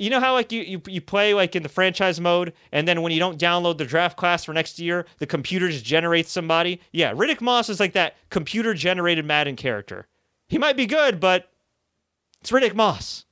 you 0.00 0.08
know 0.08 0.18
how 0.18 0.32
like 0.32 0.50
you, 0.50 0.62
you 0.62 0.82
you 0.86 1.00
play 1.00 1.34
like 1.34 1.54
in 1.54 1.62
the 1.62 1.68
franchise 1.68 2.20
mode 2.20 2.54
and 2.72 2.88
then 2.88 3.02
when 3.02 3.12
you 3.12 3.18
don't 3.18 3.38
download 3.38 3.76
the 3.76 3.84
draft 3.84 4.16
class 4.16 4.44
for 4.44 4.54
next 4.54 4.78
year 4.78 5.04
the 5.18 5.26
computer 5.26 5.68
just 5.68 5.84
generates 5.84 6.32
somebody? 6.32 6.80
Yeah 6.92 7.12
riddick 7.12 7.40
moss 7.40 7.68
is 7.68 7.78
like 7.78 7.92
that 7.92 8.16
computer 8.30 8.72
generated 8.74 9.24
madden 9.24 9.56
character. 9.56 10.06
He 10.48 10.58
might 10.58 10.76
be 10.76 10.86
good 10.86 11.20
but 11.20 11.50
it's 12.40 12.50
riddick 12.50 12.74
moss. 12.74 13.26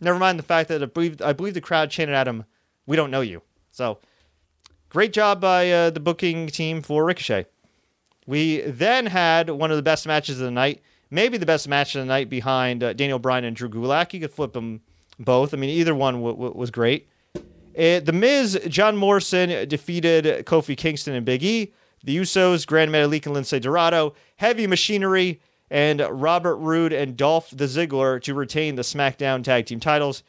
Never 0.00 0.18
mind 0.18 0.38
the 0.38 0.44
fact 0.44 0.68
that 0.68 0.82
i 0.82 0.86
believe, 0.86 1.20
I 1.22 1.32
believe 1.32 1.54
the 1.54 1.60
crowd 1.60 1.90
chanted 1.90 2.14
at 2.14 2.28
him 2.28 2.44
we 2.86 2.96
don't 2.96 3.10
know 3.10 3.22
you. 3.22 3.42
So 3.70 3.98
great 4.90 5.12
job 5.12 5.40
by 5.40 5.70
uh, 5.70 5.90
the 5.90 6.00
booking 6.00 6.48
team 6.48 6.82
for 6.82 7.04
ricochet. 7.04 7.46
We 8.26 8.60
then 8.60 9.06
had 9.06 9.48
one 9.48 9.70
of 9.70 9.76
the 9.78 9.82
best 9.82 10.06
matches 10.06 10.38
of 10.38 10.44
the 10.44 10.50
night 10.50 10.82
maybe 11.10 11.38
the 11.38 11.46
best 11.46 11.66
match 11.66 11.94
of 11.96 12.02
the 12.02 12.06
night 12.06 12.28
behind 12.30 12.84
uh, 12.84 12.92
daniel 12.92 13.18
bryan 13.18 13.44
and 13.44 13.56
drew 13.56 13.68
gulak. 13.68 14.12
You 14.12 14.20
could 14.20 14.32
flip 14.32 14.52
them 14.52 14.82
both. 15.20 15.54
I 15.54 15.56
mean, 15.56 15.70
either 15.70 15.94
one 15.94 16.14
w- 16.14 16.34
w- 16.34 16.54
was 16.54 16.70
great. 16.70 17.08
It, 17.74 18.04
the 18.06 18.12
Miz, 18.12 18.58
John 18.68 18.96
Morrison 18.96 19.68
defeated 19.68 20.44
Kofi 20.46 20.76
Kingston 20.76 21.14
and 21.14 21.24
Big 21.24 21.42
E. 21.42 21.72
The 22.02 22.16
Usos, 22.16 22.66
Grand 22.66 22.90
Metalik 22.90 23.26
and 23.26 23.36
Lince 23.36 23.60
Dorado, 23.60 24.14
Heavy 24.36 24.66
Machinery, 24.66 25.40
and 25.70 26.00
Robert 26.10 26.56
Roode 26.56 26.92
and 26.92 27.16
Dolph 27.16 27.50
the 27.50 27.66
Ziggler 27.66 28.20
to 28.22 28.34
retain 28.34 28.74
the 28.74 28.82
SmackDown 28.82 29.44
Tag 29.44 29.66
Team 29.66 29.80
titles. 29.80 30.22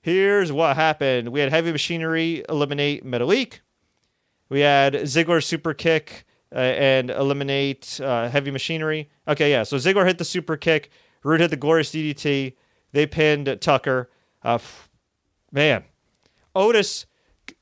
Here's 0.00 0.52
what 0.52 0.76
happened. 0.76 1.30
We 1.30 1.40
had 1.40 1.50
Heavy 1.50 1.72
Machinery 1.72 2.44
eliminate 2.48 3.04
Metalik. 3.04 3.58
We 4.48 4.60
had 4.60 4.94
Ziggler 4.94 5.42
super 5.42 5.74
kick 5.74 6.24
uh, 6.54 6.58
and 6.58 7.10
eliminate 7.10 8.00
uh, 8.00 8.28
Heavy 8.28 8.52
Machinery. 8.52 9.10
Okay, 9.26 9.50
yeah. 9.50 9.64
So 9.64 9.76
Ziggler 9.76 10.06
hit 10.06 10.18
the 10.18 10.24
super 10.24 10.56
kick. 10.56 10.90
Roode 11.24 11.40
hit 11.40 11.50
the 11.50 11.56
glorious 11.56 11.90
DDT. 11.90 12.54
They 12.92 13.06
pinned 13.06 13.58
Tucker. 13.60 14.08
Uh, 14.46 14.58
man, 15.50 15.82
Otis 16.54 17.06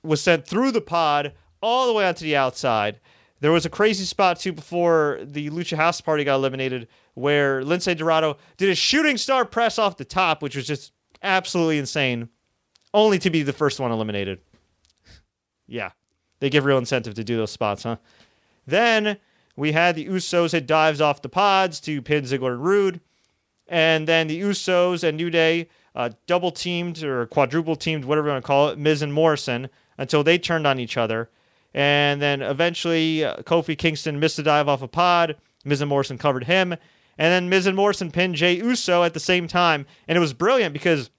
was 0.02 0.20
sent 0.20 0.46
through 0.46 0.70
the 0.70 0.82
pod 0.82 1.32
all 1.62 1.86
the 1.86 1.94
way 1.94 2.06
onto 2.06 2.26
the 2.26 2.36
outside. 2.36 3.00
There 3.40 3.52
was 3.52 3.64
a 3.64 3.70
crazy 3.70 4.04
spot 4.04 4.38
too 4.38 4.52
before 4.52 5.18
the 5.22 5.48
Lucha 5.48 5.78
House 5.78 6.02
Party 6.02 6.24
got 6.24 6.34
eliminated, 6.34 6.88
where 7.14 7.62
Lince 7.62 7.96
Dorado 7.96 8.36
did 8.58 8.68
a 8.68 8.74
shooting 8.74 9.16
star 9.16 9.46
press 9.46 9.78
off 9.78 9.96
the 9.96 10.04
top, 10.04 10.42
which 10.42 10.56
was 10.56 10.66
just 10.66 10.92
absolutely 11.22 11.78
insane, 11.78 12.28
only 12.92 13.18
to 13.18 13.30
be 13.30 13.42
the 13.42 13.54
first 13.54 13.80
one 13.80 13.90
eliminated. 13.90 14.40
yeah, 15.66 15.92
they 16.40 16.50
give 16.50 16.66
real 16.66 16.76
incentive 16.76 17.14
to 17.14 17.24
do 17.24 17.38
those 17.38 17.50
spots, 17.50 17.84
huh? 17.84 17.96
Then 18.66 19.16
we 19.56 19.72
had 19.72 19.94
the 19.94 20.06
Usos 20.06 20.52
hit 20.52 20.66
dives 20.66 21.00
off 21.00 21.22
the 21.22 21.30
pods 21.30 21.80
to 21.80 22.02
pin 22.02 22.24
Ziggler 22.24 22.52
and 22.52 22.62
Roode, 22.62 23.00
and 23.68 24.06
then 24.06 24.26
the 24.26 24.38
Usos 24.38 25.02
and 25.02 25.16
New 25.16 25.30
Day 25.30 25.68
uh, 25.94 26.10
double 26.26 26.50
teamed 26.50 27.02
or 27.02 27.26
quadruple 27.26 27.76
teamed, 27.76 28.04
whatever 28.04 28.28
you 28.28 28.32
want 28.32 28.44
to 28.44 28.46
call 28.46 28.68
it, 28.68 28.78
Miz 28.78 29.02
and 29.02 29.12
Morrison 29.12 29.68
until 29.96 30.24
they 30.24 30.38
turned 30.38 30.66
on 30.66 30.80
each 30.80 30.96
other. 30.96 31.30
And 31.72 32.22
then 32.22 32.42
eventually, 32.42 33.24
uh, 33.24 33.36
Kofi 33.38 33.76
Kingston 33.76 34.20
missed 34.20 34.38
a 34.38 34.42
dive 34.42 34.68
off 34.68 34.82
a 34.82 34.88
pod. 34.88 35.36
Miz 35.64 35.80
and 35.80 35.88
Morrison 35.88 36.18
covered 36.18 36.44
him. 36.44 36.72
And 36.72 37.32
then 37.32 37.48
Miz 37.48 37.66
and 37.66 37.76
Morrison 37.76 38.10
pinned 38.10 38.34
Jay 38.36 38.56
Uso 38.56 39.02
at 39.02 39.14
the 39.14 39.20
same 39.20 39.48
time. 39.48 39.86
And 40.08 40.16
it 40.16 40.20
was 40.20 40.32
brilliant 40.32 40.72
because 40.72 41.10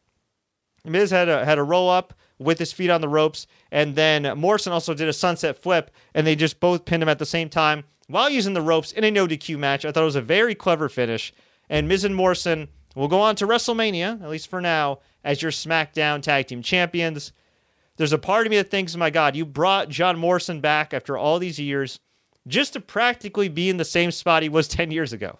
Miz 0.86 1.12
had 1.12 1.30
a, 1.30 1.46
had 1.46 1.58
a 1.58 1.64
roll 1.64 1.90
up 1.90 2.14
with 2.38 2.60
his 2.60 2.74
feet 2.74 2.90
on 2.90 3.02
the 3.02 3.10
ropes. 3.10 3.48
And 3.72 3.96
then 3.96 4.38
Morrison 4.38 4.74
also 4.74 4.94
did 4.94 5.08
a 5.08 5.14
sunset 5.14 5.58
flip. 5.58 5.92
And 6.14 6.26
they 6.26 6.36
just 6.36 6.60
both 6.60 6.86
pinned 6.86 7.04
him 7.04 7.10
at 7.10 7.20
the 7.20 7.26
same 7.26 7.50
time 7.50 7.84
while 8.08 8.30
using 8.30 8.54
the 8.54 8.62
ropes 8.62 8.92
in 8.92 9.04
a 9.04 9.12
no 9.12 9.28
DQ 9.28 9.58
match. 9.58 9.86
I 9.86 9.92
thought 9.92 10.04
it 10.04 10.06
was 10.06 10.16
a 10.16 10.22
very 10.22 10.56
clever 10.56 10.90
finish. 10.90 11.34
And 11.70 11.88
Miz 11.88 12.04
and 12.04 12.16
Morrison 12.16 12.70
will 12.96 13.08
go 13.08 13.20
on 13.20 13.36
to 13.36 13.48
WrestleMania, 13.48 14.22
at 14.22 14.30
least 14.30 14.50
for 14.50 14.62
now, 14.62 15.00
as 15.24 15.42
your 15.42 15.52
SmackDown 15.52 16.22
Tag 16.22 16.48
Team 16.48 16.62
Champions. 16.62 17.32
There's 17.98 18.14
a 18.14 18.18
part 18.18 18.46
of 18.46 18.52
me 18.52 18.58
that 18.58 18.72
thinks, 18.72 18.96
my 18.96 19.10
God, 19.10 19.36
you 19.36 19.46
brought 19.46 19.90
John 19.90 20.18
Morrison 20.18 20.62
back 20.62 20.94
after 20.94 21.18
all 21.18 21.40
these 21.40 21.60
years 21.60 22.00
just 22.48 22.74
to 22.74 22.80
practically 22.80 23.50
be 23.50 23.70
in 23.70 23.78
the 23.78 23.86
same 23.86 24.12
spot 24.12 24.44
he 24.44 24.50
was 24.50 24.68
10 24.70 24.92
years 24.92 25.14
ago. 25.14 25.40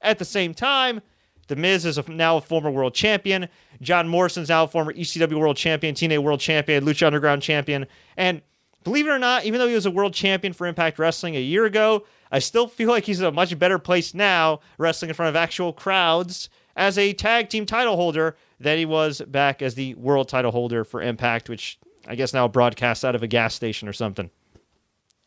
At 0.00 0.18
the 0.18 0.24
same 0.24 0.54
time, 0.54 1.00
The 1.48 1.56
Miz 1.56 1.84
is 1.84 1.98
a, 1.98 2.08
now 2.10 2.36
a 2.36 2.40
former 2.40 2.70
world 2.70 2.94
champion. 2.94 3.48
John 3.80 4.08
Morrison's 4.08 4.48
now 4.48 4.64
a 4.64 4.68
former 4.68 4.92
ECW 4.92 5.38
world 5.38 5.56
champion, 5.56 5.94
TNA 5.94 6.18
world 6.18 6.40
champion, 6.40 6.84
Lucha 6.84 7.06
Underground 7.06 7.42
champion. 7.42 7.86
And 8.16 8.42
believe 8.84 9.06
it 9.06 9.10
or 9.10 9.18
not, 9.18 9.44
even 9.44 9.58
though 9.58 9.66
he 9.66 9.74
was 9.74 9.86
a 9.86 9.90
world 9.90 10.14
champion 10.14 10.52
for 10.52 10.66
Impact 10.66 10.98
Wrestling 10.98 11.36
a 11.36 11.40
year 11.40 11.64
ago, 11.64 12.04
I 12.30 12.38
still 12.38 12.68
feel 12.68 12.90
like 12.90 13.04
he's 13.04 13.20
in 13.20 13.26
a 13.26 13.32
much 13.32 13.58
better 13.58 13.78
place 13.78 14.14
now, 14.14 14.60
wrestling 14.76 15.08
in 15.08 15.14
front 15.14 15.30
of 15.30 15.36
actual 15.36 15.72
crowds 15.72 16.48
as 16.78 16.96
a 16.96 17.12
tag 17.12 17.50
team 17.50 17.66
title 17.66 17.96
holder 17.96 18.36
than 18.60 18.78
he 18.78 18.86
was 18.86 19.20
back 19.20 19.60
as 19.60 19.74
the 19.74 19.94
world 19.94 20.28
title 20.28 20.52
holder 20.52 20.84
for 20.84 21.02
Impact, 21.02 21.50
which 21.50 21.78
I 22.06 22.14
guess 22.14 22.32
now 22.32 22.46
broadcasts 22.46 23.04
out 23.04 23.16
of 23.16 23.22
a 23.22 23.26
gas 23.26 23.52
station 23.52 23.88
or 23.88 23.92
something. 23.92 24.30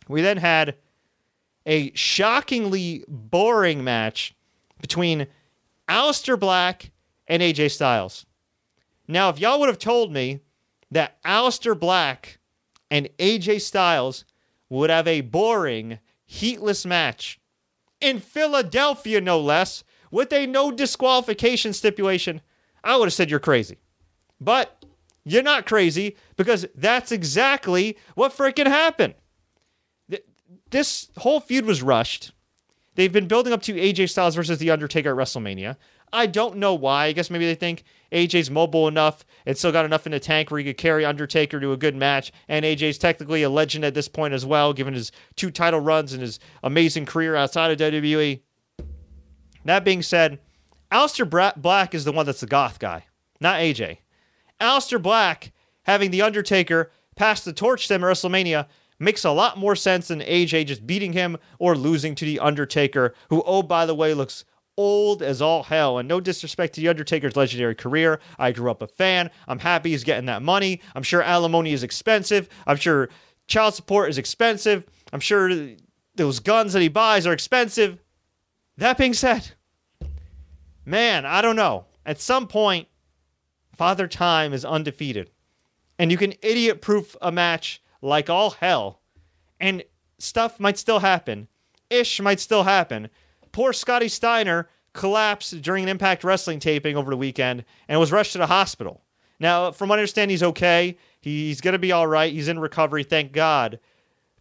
We 0.08 0.22
then 0.22 0.38
had 0.38 0.78
a 1.66 1.94
shockingly 1.94 3.04
boring 3.08 3.84
match 3.84 4.34
between 4.82 5.28
Aleister 5.88 6.40
Black 6.40 6.92
and 7.28 7.44
AJ 7.44 7.72
Styles. 7.72 8.26
Now, 9.08 9.30
if 9.30 9.40
y'all 9.40 9.60
would 9.60 9.70
have 9.70 9.78
told 9.78 10.12
me 10.12 10.40
that 10.90 11.22
Aleister 11.24 11.78
Black 11.78 12.40
and 12.90 13.10
AJ 13.20 13.62
Styles 13.62 14.24
would 14.70 14.90
have 14.90 15.08
a 15.08 15.22
boring, 15.22 16.00
heatless 16.26 16.86
match 16.86 17.40
in 18.00 18.20
Philadelphia, 18.20 19.20
no 19.20 19.40
less, 19.40 19.84
with 20.12 20.32
a 20.34 20.46
no 20.46 20.72
disqualification 20.72 21.74
stipulation, 21.74 22.42
I 22.84 22.98
would 22.98 23.06
have 23.06 23.14
said 23.14 23.30
you're 23.30 23.40
crazy. 23.40 23.80
But 24.40 24.86
you're 25.24 25.44
not 25.44 25.66
crazy 25.66 26.18
because 26.36 26.66
that's 26.76 27.12
exactly 27.12 27.98
what 28.16 28.36
freaking 28.36 28.68
happened. 28.68 29.16
This 30.70 31.10
whole 31.18 31.40
feud 31.40 31.66
was 31.66 31.82
rushed. 31.82 32.32
They've 32.96 33.12
been 33.12 33.28
building 33.28 33.54
up 33.54 33.62
to 33.64 33.74
AJ 33.74 34.10
Styles 34.10 34.36
versus 34.36 34.58
The 34.58 34.72
Undertaker 34.72 35.12
at 35.12 35.16
WrestleMania. 35.16 35.78
I 36.14 36.26
don't 36.26 36.58
know 36.58 36.74
why. 36.74 37.06
I 37.06 37.12
guess 37.14 37.30
maybe 37.30 37.46
they 37.46 37.56
think 37.56 37.84
AJ's 38.12 38.52
mobile 38.52 38.88
enough 38.88 39.24
and 39.46 39.58
still 39.58 39.72
got 39.72 39.86
enough 39.86 40.06
in 40.06 40.12
the 40.12 40.20
tank 40.20 40.52
where 40.52 40.60
he 40.60 40.66
could 40.66 40.78
carry 40.78 41.06
Undertaker 41.06 41.60
to 41.60 41.72
a 41.72 41.78
good 41.78 41.96
match. 41.96 42.34
And 42.50 42.66
AJ's 42.66 42.98
technically 42.98 43.44
a 43.44 43.50
legend 43.50 43.86
at 43.86 43.94
this 43.94 44.10
point 44.10 44.34
as 44.34 44.46
well, 44.46 44.74
given 44.74 44.94
his 44.94 45.12
two 45.38 45.52
title 45.52 45.80
runs 45.80 46.12
and 46.12 46.22
his 46.22 46.40
amazing 46.64 47.06
career 47.06 47.36
outside 47.36 47.72
of 47.72 47.94
WWE. 47.94 48.42
That 49.66 49.86
being 49.86 50.02
said, 50.02 50.40
Aleister 50.92 51.56
Black 51.56 51.94
is 51.96 52.04
the 52.04 52.12
one 52.12 52.26
that's 52.26 52.42
the 52.42 52.48
goth 52.48 52.80
guy, 52.80 53.06
not 53.40 53.60
AJ. 53.60 54.00
Aleister 54.60 55.02
Black 55.02 55.52
having 55.84 56.12
The 56.12 56.22
Undertaker 56.22 56.92
pass 57.16 57.44
the 57.44 57.54
torch 57.54 57.88
to 57.88 57.96
him 57.96 58.04
at 58.04 58.08
WrestleMania 58.08 58.68
makes 59.00 59.26
a 59.26 59.32
lot 59.32 59.58
more 59.58 59.76
sense 59.76 60.10
than 60.10 60.22
AJ 60.22 60.68
just 60.68 60.86
beating 60.86 61.14
him 61.14 61.38
or 61.60 61.76
losing 61.76 62.14
to 62.16 62.26
The 62.26 62.40
Undertaker, 62.40 63.16
who, 63.30 63.42
oh, 63.46 63.64
by 63.64 63.86
the 63.86 63.96
way, 63.96 64.14
looks 64.14 64.46
old 64.78 65.22
as 65.22 65.42
all 65.42 65.64
hell. 65.64 65.98
And 65.98 66.08
no 66.08 66.20
disrespect 66.20 66.76
to 66.76 66.82
The 66.82 66.88
Undertaker's 66.88 67.36
legendary 67.36 67.76
career. 67.76 68.20
I 68.38 68.52
grew 68.52 68.70
up 68.70 68.82
a 68.82 68.88
fan. 68.88 69.32
I'm 69.48 69.60
happy 69.60 69.92
he's 69.92 70.04
getting 70.04 70.28
that 70.28 70.44
money. 70.44 70.82
I'm 70.96 71.04
sure 71.04 71.24
alimony 71.24 71.74
is 71.74 71.84
expensive. 71.84 72.48
I'm 72.68 72.78
sure 72.78 73.10
child 73.48 73.74
support 73.74 74.10
is 74.10 74.18
expensive. 74.18 74.86
I'm 75.12 75.20
sure 75.20 75.50
those 76.16 76.40
guns 76.40 76.74
that 76.74 76.82
he 76.82 76.88
buys 76.88 77.26
are 77.26 77.34
expensive. 77.34 78.00
That 78.82 78.98
being 78.98 79.14
said, 79.14 79.52
man, 80.86 81.24
I 81.24 81.44
don't 81.44 81.56
know. 81.56 81.86
At 82.04 82.20
some 82.20 82.48
point, 82.48 82.88
Father 83.76 84.08
Time 84.08 84.54
is 84.54 84.66
undefeated. 84.66 85.30
And 86.00 86.10
you 86.12 86.18
can 86.18 86.34
idiot 86.42 86.82
proof 86.82 87.16
a 87.22 87.32
match 87.32 87.84
like 88.02 88.28
all 88.28 88.50
hell. 88.50 89.00
And 89.60 89.84
stuff 90.18 90.60
might 90.60 90.80
still 90.80 90.98
happen. 90.98 91.48
Ish 91.92 92.22
might 92.22 92.40
still 92.40 92.64
happen. 92.64 93.10
Poor 93.52 93.72
Scotty 93.72 94.08
Steiner 94.08 94.68
collapsed 94.94 95.62
during 95.62 95.84
an 95.84 95.90
Impact 95.90 96.24
Wrestling 96.24 96.58
taping 96.58 96.98
over 96.98 97.12
the 97.12 97.18
weekend 97.18 97.66
and 97.88 98.00
was 98.00 98.12
rushed 98.12 98.32
to 98.32 98.40
the 98.40 98.48
hospital. 98.48 99.04
Now, 99.40 99.72
from 99.72 99.90
what 99.90 100.00
I 100.00 100.02
understand, 100.02 100.32
he's 100.32 100.42
okay. 100.42 100.98
He's 101.20 101.62
going 101.62 101.74
to 101.74 101.78
be 101.78 101.92
all 101.92 102.08
right. 102.08 102.34
He's 102.34 102.48
in 102.48 102.58
recovery, 102.58 103.04
thank 103.04 103.32
God. 103.32 103.80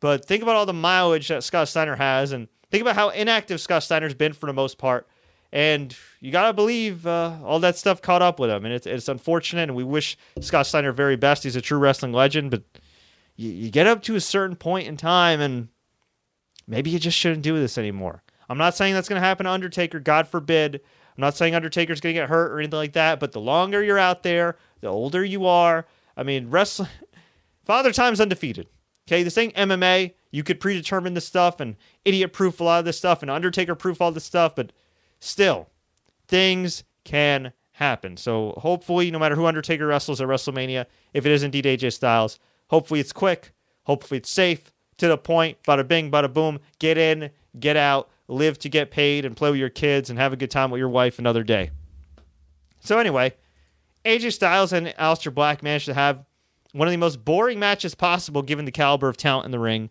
But 0.01 0.25
think 0.25 0.43
about 0.43 0.57
all 0.57 0.65
the 0.65 0.73
mileage 0.73 1.29
that 1.29 1.45
Scott 1.45 1.69
Steiner 1.69 1.97
has 1.97 2.33
and 2.33 2.49
Think 2.71 2.83
about 2.83 2.95
how 2.95 3.11
inactive 3.11 3.61
Scott 3.61 3.83
Steiner's 3.83 4.15
been 4.15 4.33
for 4.33 4.47
the 4.47 4.53
most 4.53 4.79
part. 4.79 5.09
And 5.53 5.97
you 6.21 6.31
got 6.31 6.47
to 6.47 6.53
believe 6.53 7.07
uh, 7.07 7.37
all 7.45 7.59
that 7.61 7.77
stuff 7.77 8.01
caught 8.01 8.23
up 8.23 8.39
with 8.39 8.51
him. 8.51 8.65
And 8.65 8.73
it's, 8.73 8.87
it's 8.87 9.09
unfortunate. 9.09 9.63
And 9.63 9.75
we 9.75 9.83
wish 9.83 10.17
Scott 10.41 10.67
Steiner 10.67 10.93
very 10.93 11.17
best. 11.17 11.43
He's 11.43 11.57
a 11.57 11.61
true 11.61 11.79
wrestling 11.79 12.13
legend. 12.13 12.53
But 12.53 12.63
you, 13.37 13.51
you 13.51 13.71
get 13.71 13.89
up 13.89 14.03
to 14.05 14.15
a 14.15 14.21
certain 14.21 14.55
point 14.55 14.87
in 14.87 14.97
time 14.97 15.41
and 15.41 15.69
maybe 16.69 16.91
you 16.91 17.01
just 17.01 17.19
shouldn't 17.19 17.43
do 17.43 17.59
this 17.59 17.79
anymore. 17.79 18.23
I'm 18.49 18.59
not 18.59 18.77
saying 18.77 18.95
that's 18.95 19.09
going 19.09 19.21
to 19.21 19.27
happen 19.27 19.45
to 19.45 19.51
Undertaker, 19.51 19.99
God 19.99 20.29
forbid. 20.29 20.77
I'm 20.77 21.21
not 21.21 21.37
saying 21.37 21.55
Undertaker's 21.55 22.01
going 22.01 22.15
to 22.15 22.21
get 22.21 22.29
hurt 22.29 22.53
or 22.53 22.59
anything 22.59 22.79
like 22.79 22.93
that, 22.95 23.21
but 23.21 23.33
the 23.33 23.41
longer 23.41 23.83
you're 23.83 23.99
out 23.99 24.23
there, 24.23 24.57
the 24.81 24.89
older 24.89 25.25
you 25.25 25.47
are. 25.47 25.87
I 26.17 26.23
mean, 26.23 26.51
wrestling, 26.51 26.89
Father 27.65 27.93
Time's 27.93 28.21
undefeated. 28.21 28.69
Okay, 29.09 29.23
this 29.23 29.39
ain't 29.39 29.55
MMA. 29.55 30.15
You 30.31 30.43
could 30.43 30.61
predetermine 30.61 31.15
this 31.15 31.27
stuff 31.27 31.61
and 31.61 31.77
idiot 32.05 32.33
proof 32.33 32.61
a 32.61 32.65
lot 32.65 32.79
of 32.79 32.85
this 32.85 32.99
stuff 32.99 33.23
and 33.23 33.31
Undertaker 33.31 33.75
proof 33.75 34.01
all 34.01 34.13
this 34.13 34.25
stuff, 34.25 34.55
but 34.55 34.73
still, 35.19 35.69
things 36.29 36.85
can 37.05 37.53
happen. 37.73 38.17
So 38.17 38.55
hopefully, 38.59 39.11
no 39.11 39.19
matter 39.19 39.35
who 39.35 39.47
Undertaker 39.47 39.87
wrestles 39.87 40.21
at 40.21 40.29
WrestleMania, 40.29 40.87
if 41.15 41.27
it 41.27 41.33
is 41.33 41.43
indeed 41.43 41.65
AJ 41.65 41.95
Styles, 41.95 42.39
hopefully 42.69 43.01
it's 43.01 43.13
quick, 43.13 43.53
hopefully 43.85 44.19
it's 44.19 44.31
safe, 44.31 44.73
to 44.99 45.09
the 45.09 45.19
point, 45.19 45.63
bada 45.63 45.87
bing, 45.87 46.11
bada 46.11 46.33
boom, 46.33 46.61
get 46.79 46.99
in, 46.99 47.31
get 47.59 47.77
out, 47.77 48.11
live 48.29 48.59
to 48.59 48.69
get 48.69 48.91
paid, 48.91 49.25
and 49.25 49.37
play 49.37 49.51
with 49.51 49.59
your 49.59 49.71
kids 49.71 50.11
and 50.11 50.19
have 50.19 50.33
a 50.33 50.37
good 50.37 50.51
time 50.51 50.71
with 50.71 50.79
your 50.79 50.91
wife 50.91 51.19
another 51.19 51.43
day. 51.43 51.71
So 52.81 52.99
anyway, 52.99 53.35
AJ 54.05 54.35
Styles 54.35 54.73
and 54.73 54.89
Aleister 54.89 55.35
Black 55.35 55.63
managed 55.63 55.87
to 55.87 55.95
have 55.95 56.25
one 56.73 56.87
of 56.87 56.93
the 56.93 56.99
most 56.99 57.25
boring 57.25 57.59
matches 57.59 57.95
possible 57.95 58.43
given 58.43 58.67
the 58.67 58.71
caliber 58.71 59.09
of 59.09 59.17
talent 59.17 59.47
in 59.47 59.51
the 59.51 59.59
ring. 59.59 59.91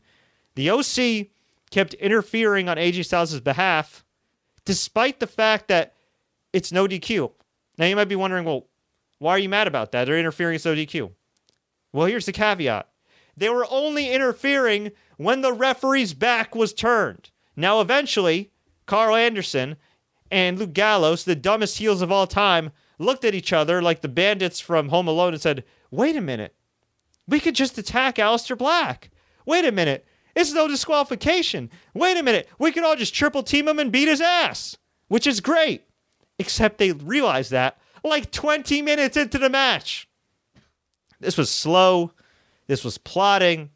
The 0.59 0.71
OC 0.71 1.27
kept 1.71 1.93
interfering 1.93 2.67
on 2.67 2.75
AJ 2.75 3.05
Styles' 3.05 3.39
behalf, 3.39 4.03
despite 4.65 5.21
the 5.21 5.25
fact 5.25 5.69
that 5.69 5.93
it's 6.51 6.73
no 6.73 6.85
DQ. 6.85 7.31
Now 7.77 7.85
you 7.85 7.95
might 7.95 8.09
be 8.09 8.17
wondering, 8.17 8.43
well, 8.43 8.67
why 9.19 9.31
are 9.31 9.39
you 9.39 9.47
mad 9.47 9.69
about 9.69 9.93
that? 9.93 10.03
They're 10.03 10.19
interfering, 10.19 10.59
no 10.65 10.75
DQ. 10.75 11.11
Well, 11.93 12.07
here's 12.07 12.25
the 12.25 12.33
caveat. 12.33 12.89
They 13.37 13.47
were 13.47 13.67
only 13.71 14.11
interfering 14.11 14.91
when 15.15 15.39
the 15.39 15.53
referee's 15.53 16.13
back 16.13 16.55
was 16.55 16.73
turned. 16.73 17.29
Now, 17.55 17.79
eventually, 17.79 18.51
Karl 18.85 19.15
Anderson 19.15 19.77
and 20.29 20.59
Luke 20.59 20.73
Gallows, 20.73 21.23
the 21.23 21.37
dumbest 21.37 21.77
heels 21.77 22.01
of 22.01 22.11
all 22.11 22.27
time, 22.27 22.71
looked 22.97 23.23
at 23.23 23.33
each 23.33 23.53
other 23.53 23.81
like 23.81 24.01
the 24.01 24.09
bandits 24.09 24.59
from 24.59 24.89
Home 24.89 25.07
Alone 25.07 25.31
and 25.31 25.41
said, 25.41 25.63
Wait 25.89 26.17
a 26.17 26.21
minute. 26.21 26.53
We 27.29 27.39
could 27.39 27.55
just 27.55 27.77
attack 27.77 28.17
Aleister 28.17 28.57
Black. 28.57 29.09
Wait 29.45 29.63
a 29.63 29.71
minute. 29.71 30.05
It's 30.39 30.53
no 30.53 30.69
disqualification. 30.69 31.69
Wait 31.93 32.17
a 32.17 32.23
minute. 32.23 32.47
We 32.57 32.71
could 32.71 32.85
all 32.85 32.95
just 32.95 33.13
triple 33.13 33.43
team 33.43 33.67
him 33.67 33.77
and 33.77 33.91
beat 33.91 34.07
his 34.07 34.21
ass, 34.21 34.77
which 35.09 35.27
is 35.27 35.41
great. 35.41 35.83
Except 36.37 36.77
they 36.77 36.93
realized 36.93 37.51
that 37.51 37.77
like 38.05 38.31
20 38.31 38.81
minutes 38.81 39.17
into 39.17 39.37
the 39.37 39.49
match. 39.49 40.07
This 41.19 41.37
was 41.37 41.49
slow. 41.49 42.13
This 42.67 42.85
was 42.85 42.97
plotting. 42.97 43.71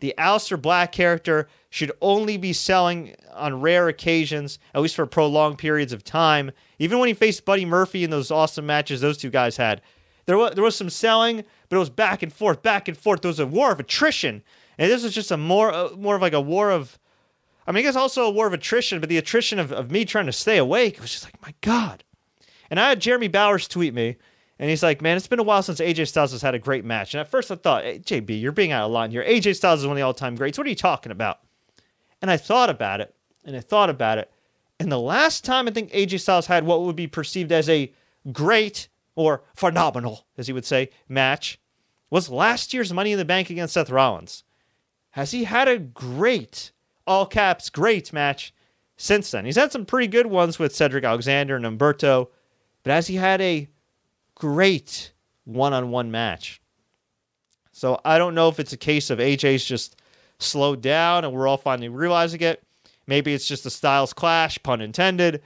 The 0.00 0.12
Aleister 0.18 0.60
Black 0.60 0.90
character 0.90 1.48
should 1.70 1.92
only 2.00 2.36
be 2.36 2.52
selling 2.52 3.14
on 3.32 3.60
rare 3.60 3.86
occasions, 3.86 4.58
at 4.74 4.80
least 4.80 4.96
for 4.96 5.06
prolonged 5.06 5.58
periods 5.58 5.92
of 5.92 6.02
time. 6.02 6.50
Even 6.80 6.98
when 6.98 7.06
he 7.06 7.14
faced 7.14 7.44
Buddy 7.44 7.64
Murphy 7.64 8.02
in 8.02 8.10
those 8.10 8.32
awesome 8.32 8.66
matches 8.66 9.00
those 9.00 9.18
two 9.18 9.30
guys 9.30 9.56
had, 9.56 9.82
there 10.26 10.36
was, 10.36 10.54
there 10.54 10.64
was 10.64 10.76
some 10.76 10.90
selling, 10.90 11.44
but 11.68 11.76
it 11.76 11.78
was 11.78 11.90
back 11.90 12.24
and 12.24 12.32
forth, 12.32 12.60
back 12.62 12.88
and 12.88 12.98
forth. 12.98 13.22
There 13.22 13.28
was 13.28 13.40
a 13.40 13.46
war 13.46 13.72
of 13.72 13.80
attrition, 13.80 14.42
and 14.78 14.90
this 14.90 15.02
was 15.02 15.14
just 15.14 15.30
a 15.30 15.36
more 15.36 15.72
uh, 15.72 15.90
more 15.96 16.16
of 16.16 16.22
like 16.22 16.32
a 16.32 16.40
war 16.40 16.70
of, 16.70 16.98
I 17.66 17.72
mean, 17.72 17.80
I 17.80 17.82
guess 17.82 17.96
also 17.96 18.24
a 18.24 18.30
war 18.30 18.46
of 18.46 18.52
attrition, 18.52 19.00
but 19.00 19.08
the 19.08 19.18
attrition 19.18 19.58
of, 19.58 19.72
of 19.72 19.90
me 19.90 20.04
trying 20.04 20.26
to 20.26 20.32
stay 20.32 20.56
awake. 20.56 21.00
Was 21.00 21.12
just 21.12 21.24
like, 21.24 21.40
my 21.42 21.54
God. 21.60 22.04
And 22.70 22.78
I 22.78 22.90
had 22.90 23.00
Jeremy 23.00 23.28
Bowers 23.28 23.66
tweet 23.66 23.94
me 23.94 24.16
and 24.58 24.68
he's 24.68 24.82
like, 24.82 25.00
man, 25.00 25.16
it's 25.16 25.28
been 25.28 25.38
a 25.38 25.44
while 25.44 25.62
since 25.62 25.80
AJ 25.80 26.08
Styles 26.08 26.32
has 26.32 26.42
had 26.42 26.54
a 26.54 26.58
great 26.58 26.84
match. 26.84 27.14
And 27.14 27.20
at 27.20 27.30
first 27.30 27.50
I 27.50 27.54
thought, 27.54 27.84
hey, 27.84 28.00
JB, 28.00 28.40
you're 28.40 28.52
being 28.52 28.72
out 28.72 28.86
of 28.86 28.90
line 28.90 29.10
here. 29.10 29.24
AJ 29.24 29.56
Styles 29.56 29.80
is 29.80 29.86
one 29.86 29.92
of 29.92 29.96
the 29.96 30.02
all 30.02 30.14
time 30.14 30.34
greats. 30.34 30.58
What 30.58 30.66
are 30.66 30.70
you 30.70 30.76
talking 30.76 31.12
about? 31.12 31.40
And 32.20 32.30
I 32.30 32.36
thought 32.36 32.68
about 32.68 33.00
it, 33.00 33.14
and 33.44 33.56
I 33.56 33.60
thought 33.60 33.90
about 33.90 34.18
it. 34.18 34.30
And 34.80 34.90
the 34.90 34.98
last 34.98 35.44
time 35.44 35.68
I 35.68 35.70
think 35.70 35.92
AJ 35.92 36.20
Styles 36.20 36.46
had 36.46 36.66
what 36.66 36.82
would 36.82 36.96
be 36.96 37.06
perceived 37.06 37.52
as 37.52 37.68
a 37.68 37.92
great 38.32 38.88
or 39.14 39.42
phenomenal, 39.54 40.26
as 40.36 40.48
he 40.48 40.52
would 40.52 40.66
say, 40.66 40.90
match 41.08 41.60
was 42.10 42.28
last 42.28 42.74
year's 42.74 42.92
Money 42.92 43.12
in 43.12 43.18
the 43.18 43.24
Bank 43.24 43.50
against 43.50 43.74
Seth 43.74 43.90
Rollins. 43.90 44.42
Has 45.18 45.32
he 45.32 45.42
had 45.42 45.66
a 45.66 45.80
great, 45.80 46.70
all 47.04 47.26
caps, 47.26 47.70
great 47.70 48.12
match 48.12 48.54
since 48.96 49.32
then? 49.32 49.46
He's 49.46 49.56
had 49.56 49.72
some 49.72 49.84
pretty 49.84 50.06
good 50.06 50.28
ones 50.28 50.60
with 50.60 50.72
Cedric 50.72 51.02
Alexander 51.02 51.56
and 51.56 51.64
Humberto, 51.64 52.28
but 52.84 52.92
has 52.92 53.08
he 53.08 53.16
had 53.16 53.40
a 53.40 53.66
great 54.36 55.10
one 55.44 55.72
on 55.72 55.90
one 55.90 56.12
match. 56.12 56.60
So 57.72 58.00
I 58.04 58.16
don't 58.16 58.36
know 58.36 58.48
if 58.48 58.60
it's 58.60 58.72
a 58.72 58.76
case 58.76 59.10
of 59.10 59.18
AJ's 59.18 59.64
just 59.64 60.00
slowed 60.38 60.82
down 60.82 61.24
and 61.24 61.34
we're 61.34 61.48
all 61.48 61.56
finally 61.56 61.88
realizing 61.88 62.42
it. 62.42 62.62
Maybe 63.08 63.34
it's 63.34 63.48
just 63.48 63.66
a 63.66 63.70
styles 63.70 64.12
clash, 64.12 64.62
pun 64.62 64.80
intended. 64.80 65.42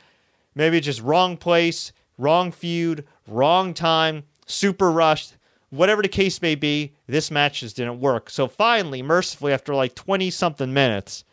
Maybe 0.54 0.76
it's 0.76 0.84
just 0.84 1.00
wrong 1.00 1.38
place, 1.38 1.92
wrong 2.18 2.52
feud, 2.52 3.06
wrong 3.26 3.72
time, 3.72 4.24
super 4.44 4.92
rushed. 4.92 5.38
Whatever 5.72 6.02
the 6.02 6.08
case 6.08 6.42
may 6.42 6.54
be, 6.54 6.92
this 7.06 7.30
match 7.30 7.60
just 7.60 7.76
didn't 7.76 7.98
work. 7.98 8.28
So 8.28 8.46
finally, 8.46 9.00
mercifully, 9.00 9.54
after 9.54 9.74
like 9.74 9.94
20 9.94 10.30
something 10.30 10.70
minutes, 10.70 11.24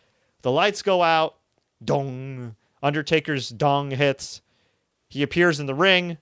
the 0.43 0.52
lights 0.52 0.82
go 0.82 1.04
out. 1.04 1.36
Dong. 1.84 2.56
Undertaker's 2.82 3.49
dong 3.49 3.91
hits. 3.91 4.41
He 5.10 5.23
appears 5.23 5.60
in 5.60 5.65
the 5.65 5.75
ring. 5.75 6.17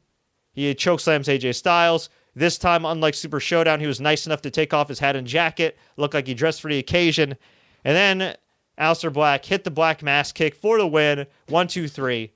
He 0.51 0.73
chokeslams 0.73 1.25
AJ 1.25 1.53
Styles. 1.53 2.09
This 2.35 2.57
time, 2.57 2.85
unlike 2.85 3.13
Super 3.13 3.39
Showdown, 3.39 3.79
he 3.79 3.85
was 3.85 4.01
nice 4.01 4.25
enough 4.25 4.41
to 4.41 4.49
take 4.49 4.73
off 4.73 4.89
his 4.89 4.97
hat 4.97 5.15
and 5.15 5.27
jacket, 5.27 5.77
look 5.95 6.15
like 6.15 6.25
he 6.25 6.33
dressed 6.33 6.61
for 6.61 6.69
the 6.71 6.79
occasion. 6.79 7.37
And 7.85 7.95
then 7.95 8.35
Aleister 8.79 9.13
Black 9.13 9.45
hit 9.45 9.63
the 9.63 9.69
black 9.69 10.01
mass 10.01 10.31
kick 10.31 10.55
for 10.55 10.79
the 10.79 10.87
win. 10.87 11.27
One, 11.49 11.67
two, 11.67 11.87
three. 11.87 12.31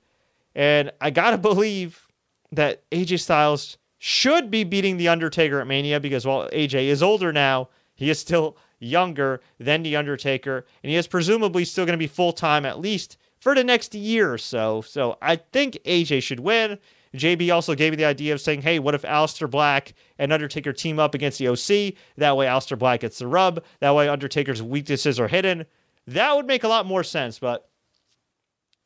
And 0.54 0.92
I 1.00 1.10
gotta 1.10 1.38
believe 1.50 2.06
that 2.52 2.88
AJ 2.90 3.18
Styles 3.18 3.78
should 4.04 4.50
be 4.50 4.64
beating 4.64 4.96
The 4.96 5.06
Undertaker 5.06 5.60
at 5.60 5.68
Mania 5.68 6.00
because 6.00 6.26
while 6.26 6.48
AJ 6.48 6.86
is 6.86 7.04
older 7.04 7.32
now, 7.32 7.68
he 7.94 8.10
is 8.10 8.18
still 8.18 8.56
younger 8.80 9.40
than 9.60 9.84
The 9.84 9.94
Undertaker. 9.94 10.66
And 10.82 10.90
he 10.90 10.96
is 10.96 11.06
presumably 11.06 11.64
still 11.64 11.86
going 11.86 11.96
to 11.96 12.02
be 12.02 12.08
full 12.08 12.32
time 12.32 12.66
at 12.66 12.80
least 12.80 13.16
for 13.38 13.54
the 13.54 13.62
next 13.62 13.94
year 13.94 14.32
or 14.32 14.38
so. 14.38 14.80
So 14.80 15.18
I 15.22 15.36
think 15.36 15.78
AJ 15.84 16.24
should 16.24 16.40
win. 16.40 16.80
JB 17.14 17.54
also 17.54 17.76
gave 17.76 17.92
me 17.92 17.96
the 17.96 18.04
idea 18.04 18.34
of 18.34 18.40
saying, 18.40 18.62
hey, 18.62 18.80
what 18.80 18.96
if 18.96 19.02
Aleister 19.02 19.48
Black 19.48 19.94
and 20.18 20.32
Undertaker 20.32 20.72
team 20.72 20.98
up 20.98 21.14
against 21.14 21.38
the 21.38 21.46
OC? 21.46 21.94
That 22.16 22.36
way, 22.36 22.46
Aleister 22.46 22.76
Black 22.76 23.02
gets 23.02 23.20
the 23.20 23.28
rub. 23.28 23.62
That 23.78 23.94
way, 23.94 24.08
Undertaker's 24.08 24.64
weaknesses 24.64 25.20
are 25.20 25.28
hidden. 25.28 25.64
That 26.08 26.34
would 26.34 26.46
make 26.46 26.64
a 26.64 26.68
lot 26.68 26.86
more 26.86 27.04
sense, 27.04 27.38
but 27.38 27.68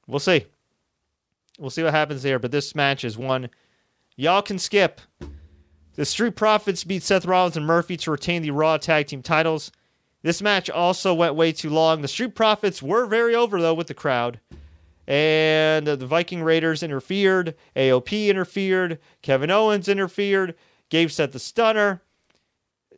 we'll 0.07 0.19
see. 0.19 0.45
We'll 1.59 1.71
see 1.71 1.85
what 1.85 1.95
happens 1.95 2.23
there. 2.23 2.39
But 2.39 2.51
this 2.51 2.75
match 2.75 3.03
is 3.03 3.17
one 3.17 3.49
y'all 4.17 4.43
can 4.43 4.59
skip. 4.59 5.01
The 5.95 6.05
Street 6.05 6.37
Profits 6.37 6.85
beat 6.85 7.03
Seth 7.03 7.25
Rollins 7.25 7.57
and 7.57 7.67
Murphy 7.67 7.97
to 7.99 8.11
retain 8.11 8.43
the 8.43 8.51
Raw 8.51 8.77
Tag 8.77 9.07
Team 9.07 9.23
titles. 9.23 9.71
This 10.23 10.43
match 10.43 10.69
also 10.69 11.15
went 11.15 11.37
way 11.37 11.53
too 11.53 11.71
long. 11.71 12.03
The 12.03 12.09
Street 12.09 12.35
Profits 12.35 12.83
were 12.83 13.07
very 13.07 13.35
over, 13.35 13.61
though, 13.61 13.75
with 13.75 13.87
the 13.87 13.95
crowd 13.95 14.41
and 15.07 15.87
the 15.87 15.97
Viking 15.97 16.43
Raiders 16.43 16.83
interfered. 16.83 17.55
AOP 17.77 18.29
interfered. 18.29 18.99
Kevin 19.23 19.51
Owens 19.51 19.89
interfered. 19.89 20.55
Gave 20.89 21.13
Seth 21.13 21.33
the 21.33 21.39
stunner. 21.39 22.03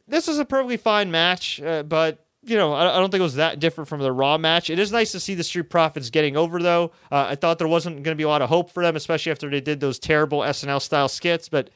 This 0.07 0.27
was 0.27 0.39
a 0.39 0.45
perfectly 0.45 0.79
fine 0.79 1.11
match, 1.11 1.61
uh, 1.61 1.83
but 1.83 2.27
you 2.45 2.57
know, 2.57 2.73
I, 2.73 2.97
I, 2.97 3.01
don't 3.01 3.11
think 3.11 3.21
it 3.21 3.25
was 3.25 3.35
that 3.35 3.59
different 3.59 3.89
from 3.89 4.01
the 4.01 4.13
Raw 4.13 4.39
match. 4.39 4.71
It 4.71 4.79
is 4.79 4.93
nice 4.93 5.13
to 5.13 5.21
see 5.21 5.35
the 5.35 5.45
Street 5.45 5.71
Profits 5.71 6.11
getting 6.11 6.37
over, 6.37 6.61
though. 6.61 6.93
Uh, 7.11 7.27
I 7.31 7.35
thought 7.35 7.59
there 7.59 7.69
wasn't 7.69 8.03
going 8.03 8.15
to 8.15 8.19
be 8.19 8.23
a 8.23 8.29
lot 8.29 8.43
of 8.43 8.49
hope 8.49 8.71
for 8.71 8.83
them, 8.83 8.97
especially 8.97 9.33
after 9.33 9.51
they 9.51 9.61
did 9.61 9.81
those 9.81 9.99
terrible 9.99 10.41
SNL 10.41 10.81
style 10.81 11.09
skits, 11.09 11.49
but 11.49 11.71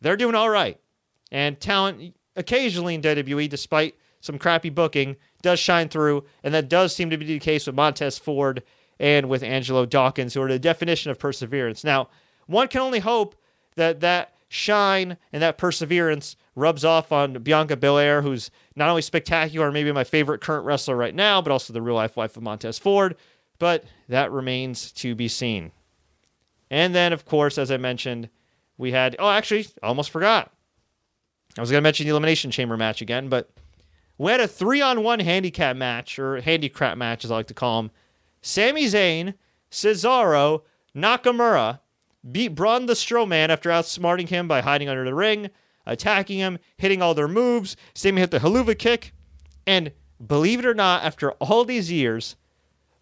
they're 0.00 0.16
doing 0.16 0.34
all 0.34 0.50
right. 0.50 0.78
And 1.30 1.58
talent 1.58 2.14
occasionally 2.36 2.94
in 2.94 3.02
WWE, 3.02 3.48
despite 3.48 3.94
some 4.20 4.38
crappy 4.38 4.70
booking, 4.70 5.16
does 5.40 5.58
shine 5.58 5.88
through, 5.88 6.24
and 6.44 6.54
that 6.54 6.68
does 6.68 6.94
seem 6.94 7.10
to 7.10 7.16
be 7.16 7.24
the 7.24 7.38
case 7.38 7.66
with 7.66 7.74
Montez 7.74 8.18
Ford 8.18 8.62
and 9.00 9.28
with 9.28 9.42
Angelo 9.42 9.86
Dawkins, 9.86 10.34
who 10.34 10.42
are 10.42 10.48
the 10.48 10.58
definition 10.58 11.10
of 11.10 11.18
perseverance. 11.18 11.82
Now, 11.82 12.08
one 12.46 12.68
can 12.68 12.80
only 12.80 13.00
hope 13.00 13.34
that 13.76 14.00
that 14.00 14.34
shine 14.48 15.16
and 15.32 15.42
that 15.42 15.58
perseverance 15.58 16.36
rubs 16.54 16.84
off 16.84 17.12
on 17.12 17.34
Bianca 17.34 17.76
Belair, 17.76 18.22
who's 18.22 18.50
not 18.76 18.88
only 18.88 19.02
spectacular, 19.02 19.72
maybe 19.72 19.92
my 19.92 20.04
favorite 20.04 20.40
current 20.40 20.66
wrestler 20.66 20.96
right 20.96 21.14
now, 21.14 21.40
but 21.40 21.50
also 21.50 21.72
the 21.72 21.82
real 21.82 21.94
life 21.94 22.16
wife 22.16 22.36
of 22.36 22.42
Montez 22.42 22.78
Ford. 22.78 23.16
But 23.58 23.84
that 24.08 24.32
remains 24.32 24.92
to 24.92 25.14
be 25.14 25.28
seen. 25.28 25.72
And 26.70 26.94
then, 26.94 27.12
of 27.12 27.24
course, 27.24 27.58
as 27.58 27.70
I 27.70 27.76
mentioned, 27.76 28.28
we 28.78 28.92
had, 28.92 29.16
oh, 29.18 29.30
actually, 29.30 29.66
almost 29.82 30.10
forgot. 30.10 30.50
I 31.56 31.60
was 31.60 31.70
going 31.70 31.80
to 31.80 31.86
mention 31.86 32.04
the 32.04 32.10
Elimination 32.10 32.50
Chamber 32.50 32.76
match 32.76 33.02
again, 33.02 33.28
but 33.28 33.50
we 34.18 34.30
had 34.30 34.40
a 34.40 34.48
three 34.48 34.80
on 34.80 35.02
one 35.02 35.20
handicap 35.20 35.76
match, 35.76 36.18
or 36.18 36.40
handicap 36.40 36.96
match, 36.96 37.24
as 37.24 37.30
I 37.30 37.36
like 37.36 37.46
to 37.48 37.54
call 37.54 37.82
them, 37.82 37.90
Sami 38.40 38.86
Zayn, 38.86 39.34
Cesaro, 39.70 40.62
Nakamura 40.96 41.80
beat 42.30 42.54
Braun 42.54 42.86
the 42.86 42.92
Strowman 42.94 43.48
after 43.48 43.70
outsmarting 43.70 44.28
him 44.28 44.48
by 44.48 44.60
hiding 44.60 44.88
under 44.88 45.04
the 45.04 45.14
ring, 45.14 45.50
attacking 45.86 46.38
him, 46.38 46.58
hitting 46.76 47.02
all 47.02 47.14
their 47.14 47.28
moves. 47.28 47.76
Sami 47.94 48.20
hit 48.20 48.30
the 48.30 48.40
Helluva 48.40 48.78
kick. 48.78 49.12
And 49.66 49.92
believe 50.24 50.58
it 50.58 50.66
or 50.66 50.74
not, 50.74 51.04
after 51.04 51.32
all 51.32 51.64
these 51.64 51.90
years, 51.90 52.36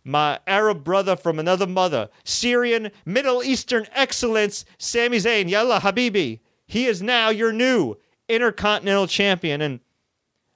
my 0.04 0.40
Arab 0.46 0.82
brother 0.82 1.16
from 1.16 1.38
another 1.38 1.66
mother, 1.66 2.08
Syrian, 2.24 2.90
Middle 3.04 3.42
Eastern 3.42 3.86
excellence, 3.92 4.64
Sami 4.78 5.18
Zayn, 5.18 5.48
Yalla 5.48 5.80
Habibi. 5.80 6.40
He 6.66 6.86
is 6.86 7.02
now 7.02 7.30
your 7.30 7.52
new 7.52 7.96
Intercontinental 8.28 9.06
Champion. 9.06 9.60
And 9.60 9.80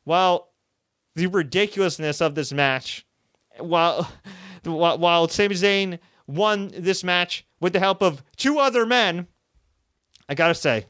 while 0.05 0.51
the 1.15 1.27
ridiculousness 1.27 2.21
of 2.21 2.35
this 2.35 2.53
match, 2.53 3.07
while 3.59 4.09
while, 4.65 4.99
while 4.99 5.29
Sami 5.29 5.55
Zayn 5.55 5.99
won 6.27 6.71
this 6.75 7.05
match 7.05 7.47
with 7.61 7.73
the 7.73 7.81
help 7.81 8.03
of 8.03 8.23
two 8.37 8.59
other 8.59 8.87
men, 8.87 9.27
I 10.29 10.35
gotta 10.35 10.55
say, 10.55 10.87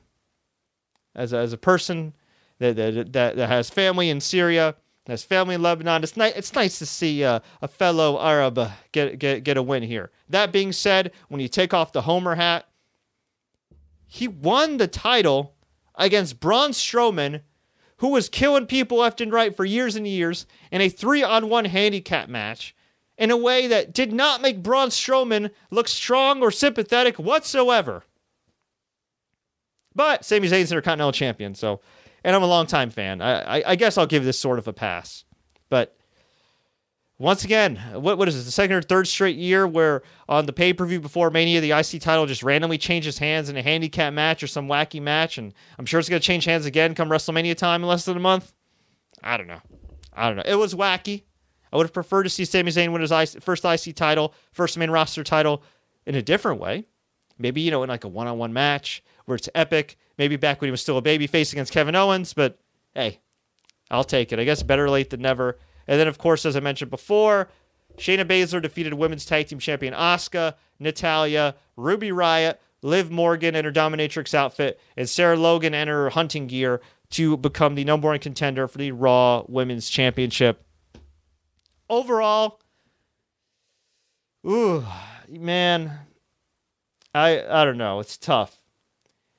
as 1.14 1.32
a, 1.32 1.38
as 1.38 1.52
a 1.52 1.58
person 1.58 2.14
that, 2.58 2.76
that 2.76 3.12
that 3.12 3.48
has 3.48 3.70
family 3.70 4.10
in 4.10 4.20
Syria, 4.20 4.74
has 5.06 5.22
family 5.22 5.54
in 5.54 5.62
Lebanon, 5.62 6.02
it's 6.02 6.16
nice. 6.16 6.34
It's 6.34 6.54
nice 6.54 6.78
to 6.78 6.86
see 6.86 7.24
uh, 7.24 7.40
a 7.60 7.68
fellow 7.68 8.20
Arab 8.20 8.58
uh, 8.58 8.70
get 8.92 9.18
get 9.18 9.44
get 9.44 9.56
a 9.56 9.62
win 9.62 9.82
here. 9.82 10.10
That 10.28 10.52
being 10.52 10.72
said, 10.72 11.12
when 11.28 11.40
you 11.40 11.48
take 11.48 11.74
off 11.74 11.92
the 11.92 12.02
Homer 12.02 12.36
hat, 12.36 12.66
he 14.06 14.28
won 14.28 14.76
the 14.76 14.88
title 14.88 15.54
against 15.96 16.40
Braun 16.40 16.70
Strowman, 16.70 17.42
who 17.98 18.08
was 18.08 18.28
killing 18.28 18.66
people 18.66 18.98
left 18.98 19.20
and 19.20 19.32
right 19.32 19.54
for 19.54 19.64
years 19.64 19.96
and 19.96 20.06
years 20.06 20.46
in 20.70 20.80
a 20.80 20.88
three-on-one 20.88 21.66
handicap 21.66 22.28
match 22.28 22.74
in 23.16 23.30
a 23.30 23.36
way 23.36 23.66
that 23.66 23.92
did 23.92 24.12
not 24.12 24.42
make 24.42 24.62
Braun 24.62 24.88
Strowman 24.88 25.50
look 25.70 25.88
strong 25.88 26.42
or 26.42 26.50
sympathetic 26.50 27.18
whatsoever. 27.18 28.04
But 29.94 30.24
Sami 30.24 30.48
Zayn's 30.48 30.72
Intercontinental 30.72 31.12
Champion, 31.12 31.54
so, 31.54 31.80
and 32.24 32.34
I'm 32.34 32.42
a 32.42 32.46
longtime 32.46 32.90
fan. 32.90 33.20
I, 33.20 33.58
I, 33.58 33.62
I 33.68 33.76
guess 33.76 33.96
I'll 33.96 34.06
give 34.06 34.24
this 34.24 34.38
sort 34.38 34.58
of 34.58 34.66
a 34.66 34.72
pass. 34.72 35.24
But 35.68 35.96
once 37.18 37.44
again, 37.44 37.76
what 37.94 38.18
what 38.18 38.26
is 38.26 38.34
this? 38.34 38.44
The 38.44 38.50
second 38.50 38.76
or 38.76 38.82
third 38.82 39.06
straight 39.06 39.36
year 39.36 39.66
where 39.68 40.02
on 40.28 40.46
the 40.46 40.52
pay 40.52 40.72
per 40.72 40.84
view 40.84 41.00
before 41.00 41.30
Mania, 41.30 41.60
the 41.60 41.70
IC 41.70 42.00
title 42.00 42.26
just 42.26 42.42
randomly 42.42 42.76
changes 42.76 43.18
hands 43.18 43.48
in 43.48 43.56
a 43.56 43.62
handicap 43.62 44.12
match 44.12 44.42
or 44.42 44.48
some 44.48 44.66
wacky 44.66 45.00
match, 45.00 45.38
and 45.38 45.54
I'm 45.78 45.86
sure 45.86 46.00
it's 46.00 46.08
gonna 46.08 46.20
change 46.20 46.44
hands 46.44 46.66
again 46.66 46.94
come 46.94 47.08
WrestleMania 47.08 47.56
time 47.56 47.82
in 47.82 47.88
less 47.88 48.04
than 48.04 48.16
a 48.16 48.20
month. 48.20 48.52
I 49.22 49.36
don't 49.36 49.46
know. 49.46 49.60
I 50.12 50.26
don't 50.26 50.36
know. 50.36 50.42
It 50.44 50.56
was 50.56 50.74
wacky. 50.74 51.22
I 51.72 51.76
would 51.76 51.86
have 51.86 51.92
preferred 51.92 52.24
to 52.24 52.30
see 52.30 52.44
Sami 52.44 52.70
Zayn 52.70 52.92
win 52.92 53.00
his 53.00 53.36
first 53.40 53.64
IC 53.64 53.96
title, 53.96 54.34
first 54.52 54.76
main 54.76 54.90
roster 54.90 55.24
title, 55.24 55.62
in 56.06 56.14
a 56.14 56.22
different 56.22 56.60
way. 56.60 56.84
Maybe 57.38 57.60
you 57.60 57.70
know 57.70 57.82
in 57.84 57.88
like 57.88 58.04
a 58.04 58.08
one 58.08 58.26
on 58.26 58.38
one 58.38 58.52
match 58.52 59.02
where 59.26 59.36
it's 59.36 59.48
epic. 59.54 59.96
Maybe 60.18 60.36
back 60.36 60.60
when 60.60 60.68
he 60.68 60.72
was 60.72 60.80
still 60.82 60.98
a 60.98 61.02
baby 61.02 61.26
face 61.26 61.52
against 61.52 61.72
Kevin 61.72 61.96
Owens, 61.96 62.32
but 62.32 62.58
hey, 62.94 63.20
I'll 63.90 64.04
take 64.04 64.32
it. 64.32 64.38
I 64.38 64.44
guess 64.44 64.62
better 64.62 64.88
late 64.88 65.10
than 65.10 65.22
never. 65.22 65.58
And 65.86 66.00
then, 66.00 66.08
of 66.08 66.18
course, 66.18 66.46
as 66.46 66.56
I 66.56 66.60
mentioned 66.60 66.90
before, 66.90 67.48
Shayna 67.96 68.24
Baszler 68.24 68.62
defeated 68.62 68.94
women's 68.94 69.26
tag 69.26 69.48
team 69.48 69.58
champion 69.58 69.94
Asuka, 69.94 70.54
Natalya, 70.78 71.54
Ruby 71.76 72.12
Riot, 72.12 72.60
Liv 72.82 73.10
Morgan 73.10 73.54
in 73.54 73.64
her 73.64 73.72
dominatrix 73.72 74.34
outfit, 74.34 74.80
and 74.96 75.08
Sarah 75.08 75.36
Logan 75.36 75.74
in 75.74 75.88
her 75.88 76.10
hunting 76.10 76.46
gear 76.46 76.80
to 77.10 77.36
become 77.36 77.74
the 77.74 77.84
number 77.84 78.08
one 78.08 78.18
contender 78.18 78.66
for 78.66 78.78
the 78.78 78.92
Raw 78.92 79.44
Women's 79.48 79.88
Championship. 79.88 80.64
Overall, 81.88 82.60
ooh, 84.46 84.84
man, 85.28 85.92
I 87.14 87.44
I 87.48 87.64
don't 87.64 87.78
know. 87.78 88.00
It's 88.00 88.16
tough. 88.16 88.58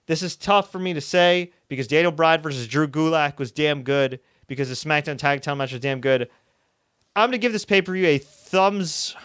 This 0.08 0.22
is 0.22 0.36
tough 0.36 0.72
for 0.72 0.80
me 0.80 0.94
to 0.94 1.02
say 1.02 1.52
because 1.68 1.88
Daniel 1.88 2.12
Bryan 2.12 2.41
versus 2.41 2.68
Drew 2.68 2.88
Gulak 2.88 3.39
was 3.39 3.52
damn 3.52 3.84
good 3.84 4.20
because 4.48 4.70
the 4.70 4.76
SmackDown 4.76 5.18
Tag 5.18 5.41
Title 5.41 5.56
match 5.56 5.72
was 5.72 5.82
damn 5.82 6.00
good. 6.00 6.30
I'm 7.15 7.30
gonna 7.30 7.38
give 7.38 7.54
this 7.54 7.65
pay 7.65 7.82
per 7.82 7.94
view 7.94 8.06
a 8.06 8.18
thumbs. 8.18 9.15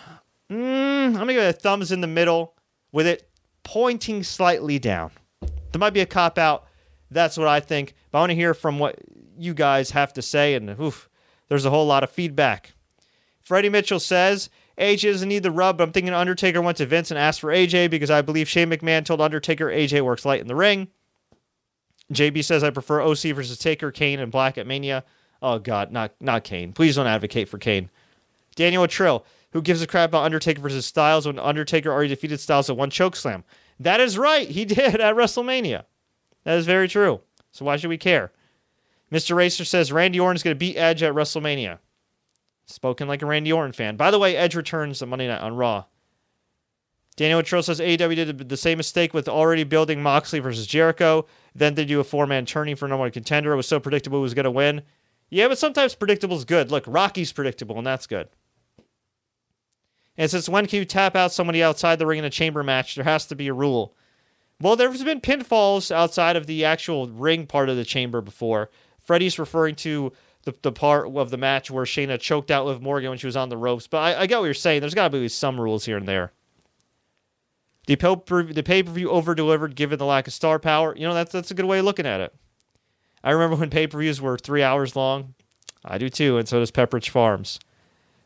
Mm, 0.51 1.07
I'm 1.07 1.12
gonna 1.12 1.33
give 1.35 1.43
it 1.43 1.57
a 1.57 1.59
thumbs 1.59 1.93
in 1.93 2.01
the 2.01 2.07
middle 2.07 2.55
with 2.93 3.07
it 3.07 3.29
pointing 3.62 4.23
slightly 4.23 4.79
down. 4.79 5.11
There 5.40 5.79
might 5.79 5.93
be 5.93 6.01
a 6.01 6.07
cop 6.07 6.38
out. 6.38 6.66
That's 7.11 7.37
what 7.37 7.49
I 7.49 7.61
think. 7.61 7.95
But 8.11 8.19
I 8.19 8.21
want 8.23 8.31
to 8.31 8.37
hear 8.37 8.55
from 8.55 8.79
what 8.79 8.99
you 9.38 9.55
guys 9.55 9.90
have 9.90 10.12
to 10.14 10.23
say. 10.23 10.55
And 10.55 10.79
oof, 10.81 11.09
there's 11.49 11.64
a 11.64 11.71
whole 11.71 11.87
lot 11.87 12.05
of 12.05 12.11
feedback. 12.11 12.73
Freddie 13.40 13.69
Mitchell 13.69 14.01
says 14.01 14.51
AJ 14.81 15.12
doesn't 15.12 15.29
need 15.29 15.43
the 15.43 15.51
rub, 15.51 15.79
but 15.79 15.85
I'm 15.85 15.93
thinking 15.93 16.14
Undertaker 16.14 16.62
went 16.62 16.79
to 16.79 16.87
Vince 16.87 17.11
and 17.11 17.19
asked 17.19 17.40
for 17.40 17.53
AJ 17.53 17.90
because 17.90 18.11
I 18.11 18.23
believe 18.23 18.49
Shane 18.49 18.71
McMahon 18.71 19.05
told 19.05 19.21
Undertaker 19.21 19.66
AJ 19.66 20.01
works 20.03 20.25
light 20.25 20.40
in 20.40 20.47
the 20.47 20.57
ring. 20.57 20.88
JB 22.12 22.43
says 22.45 22.64
I 22.64 22.71
prefer 22.71 23.03
OC 23.03 23.35
versus 23.35 23.59
Taker, 23.59 23.93
Kane, 23.93 24.19
and 24.19 24.33
Black 24.33 24.59
at 24.59 24.66
Mania. 24.66 25.05
Oh 25.43 25.59
God, 25.59 25.93
not 25.93 26.12
not 26.21 26.45
Kane. 26.45 26.73
Please 26.73 26.97
don't 26.97 27.07
advocate 27.07 27.49
for 27.49 27.59
Kane. 27.59 27.90
Daniel 28.57 28.87
Trill, 28.88 29.25
who 29.53 29.62
gives 29.62 29.83
a 29.83 29.87
crap 29.87 30.11
about 30.11 30.25
Undertaker 30.25 30.61
versus 30.61 30.87
Styles 30.87 31.27
when 31.27 31.38
Undertaker 31.38 31.93
already 31.93 32.09
defeated 32.09 32.40
Styles 32.40 32.69
at 32.69 32.77
one 32.77 32.90
choke 32.90 33.16
slam. 33.16 33.45
That 33.79 34.01
is 34.01 34.19
right, 34.19 34.49
he 34.49 34.64
did 34.66 35.01
at 35.01 35.14
WrestleMania. 35.14 35.85
That 36.45 36.59
is 36.59 36.66
very 36.66 36.88
true. 36.88 37.21
So 37.53 37.64
why 37.64 37.77
should 37.77 37.90
we 37.90 37.99
care? 37.99 38.33
Mr. 39.12 39.35
Racer 39.35 39.64
says 39.64 39.93
Randy 39.93 40.21
Orton 40.21 40.37
is 40.37 40.43
going 40.43 40.55
to 40.55 40.59
beat 40.59 40.77
Edge 40.77 41.03
at 41.03 41.12
WrestleMania. 41.12 41.79
Spoken 42.71 43.09
like 43.09 43.23
a 43.23 43.27
Randy 43.27 43.53
Orton 43.53 43.73
fan. 43.73 43.97
By 43.97 44.11
the 44.11 44.19
way, 44.19 44.37
Edge 44.37 44.55
returns 44.55 45.03
on 45.03 45.09
Monday 45.09 45.27
night 45.27 45.41
on 45.41 45.57
Raw. 45.57 45.85
Daniel 47.17 47.43
Trill 47.43 47.63
says 47.63 47.81
AEW 47.81 48.15
did 48.15 48.49
the 48.49 48.57
same 48.57 48.79
mistake 48.79 49.13
with 49.13 49.29
already 49.29 49.65
building 49.65 50.03
Moxley 50.03 50.39
versus 50.39 50.67
Jericho. 50.67 51.27
Then 51.55 51.75
they 51.75 51.85
do 51.85 52.01
a 52.01 52.05
four 52.05 52.27
man 52.27 52.47
turning 52.47 52.77
for 52.77 52.89
number 52.89 53.01
one 53.01 53.11
contender. 53.11 53.53
It 53.53 53.57
was 53.57 53.67
so 53.67 53.81
predictable 53.81 54.19
who 54.19 54.23
was 54.23 54.35
going 54.35 54.45
to 54.45 54.51
win. 54.51 54.83
Yeah, 55.29 55.49
but 55.49 55.59
sometimes 55.59 55.95
predictable 55.95 56.37
is 56.37 56.45
good. 56.45 56.71
Look, 56.71 56.85
Rocky's 56.87 57.33
predictable, 57.33 57.77
and 57.77 57.87
that's 57.87 58.07
good. 58.07 58.29
And 60.17 60.31
since 60.31 60.49
when 60.49 60.67
can 60.67 60.79
you 60.79 60.85
tap 60.85 61.17
out 61.17 61.33
somebody 61.33 61.63
outside 61.63 61.99
the 61.99 62.07
ring 62.07 62.19
in 62.19 62.25
a 62.25 62.31
chamber 62.31 62.63
match? 62.63 62.95
There 62.95 63.05
has 63.05 63.27
to 63.27 63.37
be 63.37 63.49
a 63.49 63.55
rule. 63.55 63.95
Well, 64.61 64.77
there's 64.77 65.03
been 65.03 65.21
pinfalls 65.21 65.91
outside 65.91 66.37
of 66.37 66.47
the 66.47 66.65
actual 66.65 67.09
ring 67.09 67.47
part 67.47 67.69
of 67.69 67.77
the 67.77 67.85
chamber 67.85 68.21
before. 68.21 68.71
Freddie's 68.99 69.39
referring 69.39 69.75
to 69.77 70.13
the, 70.51 70.59
the 70.63 70.73
part 70.73 71.09
of 71.15 71.31
the 71.31 71.37
match 71.37 71.71
where 71.71 71.85
Shayna 71.85 72.19
choked 72.21 72.51
out 72.51 72.67
Liv 72.67 72.83
Morgan 72.83 73.11
when 73.11 73.19
she 73.19 73.27
was 73.27 73.37
on 73.37 73.49
the 73.49 73.57
ropes. 73.57 73.87
But 73.87 73.99
I, 73.99 74.23
I 74.23 74.27
get 74.27 74.39
what 74.39 74.45
you're 74.47 74.55
saying. 74.55 74.81
There's 74.81 74.95
got 74.95 75.11
to 75.11 75.19
be 75.19 75.29
some 75.29 75.61
rules 75.61 75.85
here 75.85 75.97
and 75.97 76.07
there. 76.07 76.33
The 77.87 77.97
pay 77.97 78.83
per 78.83 78.93
view 78.93 79.11
over 79.11 79.35
delivered 79.35 79.75
given 79.75 79.99
the 79.99 80.05
lack 80.05 80.27
of 80.27 80.33
star 80.33 80.59
power. 80.59 80.95
You 80.97 81.09
know, 81.09 81.15
that's, 81.15 81.33
that's 81.33 81.51
a 81.51 81.55
good 81.55 81.65
way 81.65 81.81
of 81.81 81.85
looking 81.85 82.07
at 82.07 82.21
it. 82.21 82.35
I 83.23 83.33
remember 83.33 83.57
when 83.57 83.71
pay 83.71 83.87
per 83.87 83.99
views 83.99 84.21
were 84.21 84.39
three 84.39 84.63
hours 84.63 84.95
long. 84.95 85.35
I 85.85 85.99
do 85.99 86.09
too, 86.09 86.39
and 86.39 86.47
so 86.47 86.59
does 86.59 86.71
Pepperidge 86.71 87.09
Farms. 87.09 87.59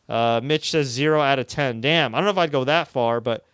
Uh, 0.09 0.41
Mitch 0.43 0.71
says 0.71 0.89
zero 0.89 1.21
out 1.21 1.39
of 1.39 1.47
10. 1.47 1.81
Damn, 1.81 2.15
I 2.15 2.19
don't 2.19 2.27
know 2.27 2.33
if 2.33 2.39
I'd 2.39 2.53
go 2.53 2.65
that 2.65 2.89
far, 2.89 3.21
but 3.21 3.45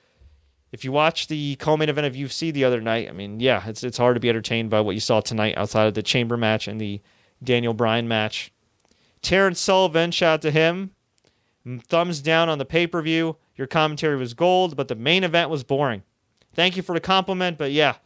if 0.73 0.85
you 0.85 0.93
watch 0.93 1.29
the 1.29 1.57
co 1.57 1.77
main 1.77 1.89
event 1.89 2.07
of 2.07 2.15
UFC 2.15 2.53
the 2.53 2.65
other 2.65 2.81
night, 2.81 3.09
I 3.09 3.13
mean, 3.13 3.41
yeah, 3.41 3.63
it's, 3.67 3.85
it's 3.85 3.99
hard 3.99 4.17
to 4.17 4.21
be 4.21 4.29
entertained 4.29 4.71
by 4.71 4.81
what 4.81 4.95
you 4.95 5.01
saw 5.01 5.21
tonight 5.21 5.57
outside 5.57 5.87
of 5.87 5.95
the 5.95 6.03
chamber 6.03 6.37
match 6.37 6.67
and 6.67 6.81
the 6.81 7.01
Daniel 7.43 7.75
Bryan 7.75 8.09
match. 8.09 8.53
Terrence 9.23 9.61
Sullivan, 9.61 10.11
shout 10.11 10.35
out 10.35 10.43
to 10.43 10.51
him. 10.51 10.93
Thumbs 11.89 12.21
down 12.21 12.49
on 12.49 12.59
the 12.59 12.65
pay 12.65 12.87
per 12.87 13.03
view. 13.03 13.37
Your 13.57 13.67
commentary 13.67 14.17
was 14.17 14.33
gold, 14.35 14.77
but 14.77 14.89
the 14.89 14.95
main 14.95 15.25
event 15.25 15.51
was 15.51 15.63
boring. 15.63 16.03
Thank 16.55 16.77
you 16.77 16.83
for 16.83 16.95
the 16.95 17.01
compliment, 17.01 17.59
but 17.59 17.73
yeah, 17.73 17.97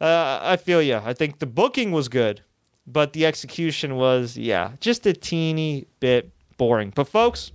uh, 0.00 0.38
I 0.42 0.56
feel 0.56 0.82
you. 0.82 0.96
I 0.96 1.14
think 1.14 1.38
the 1.38 1.46
booking 1.46 1.90
was 1.90 2.08
good, 2.08 2.42
but 2.86 3.12
the 3.12 3.26
execution 3.26 3.96
was, 3.96 4.36
yeah, 4.36 4.72
just 4.80 5.06
a 5.06 5.12
teeny 5.12 5.86
bit 6.00 6.30
boring. 6.58 6.92
But 6.94 7.08
folks, 7.08 7.52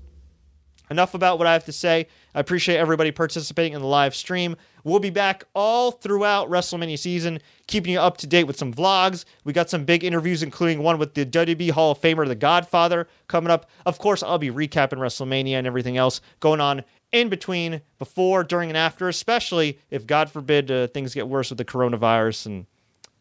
enough 0.89 1.13
about 1.13 1.37
what 1.37 1.47
I 1.47 1.53
have 1.53 1.65
to 1.65 1.71
say. 1.71 2.07
I 2.33 2.39
appreciate 2.39 2.77
everybody 2.77 3.11
participating 3.11 3.73
in 3.73 3.81
the 3.81 3.87
live 3.87 4.15
stream. 4.15 4.55
We'll 4.83 4.99
be 4.99 5.09
back 5.09 5.43
all 5.53 5.91
throughout 5.91 6.49
WrestleMania 6.49 6.97
season, 6.97 7.39
keeping 7.67 7.93
you 7.93 7.99
up 7.99 8.17
to 8.17 8.27
date 8.27 8.45
with 8.45 8.57
some 8.57 8.73
vlogs. 8.73 9.25
We 9.43 9.53
got 9.53 9.69
some 9.69 9.85
big 9.85 10.03
interviews, 10.03 10.43
including 10.43 10.81
one 10.81 10.97
with 10.97 11.13
the 11.13 11.25
WWE 11.25 11.71
Hall 11.71 11.91
of 11.91 12.01
Famer, 12.01 12.27
The 12.27 12.35
Godfather, 12.35 13.07
coming 13.27 13.51
up. 13.51 13.69
Of 13.85 13.99
course, 13.99 14.23
I'll 14.23 14.37
be 14.37 14.51
recapping 14.51 14.97
WrestleMania 14.97 15.53
and 15.53 15.67
everything 15.67 15.97
else 15.97 16.21
going 16.39 16.61
on 16.61 16.83
in 17.11 17.29
between, 17.29 17.81
before, 17.99 18.43
during, 18.43 18.69
and 18.69 18.77
after, 18.77 19.09
especially 19.09 19.79
if, 19.89 20.07
God 20.07 20.31
forbid, 20.31 20.71
uh, 20.71 20.87
things 20.87 21.13
get 21.13 21.27
worse 21.27 21.49
with 21.49 21.57
the 21.57 21.65
coronavirus. 21.65 22.45
And 22.45 22.65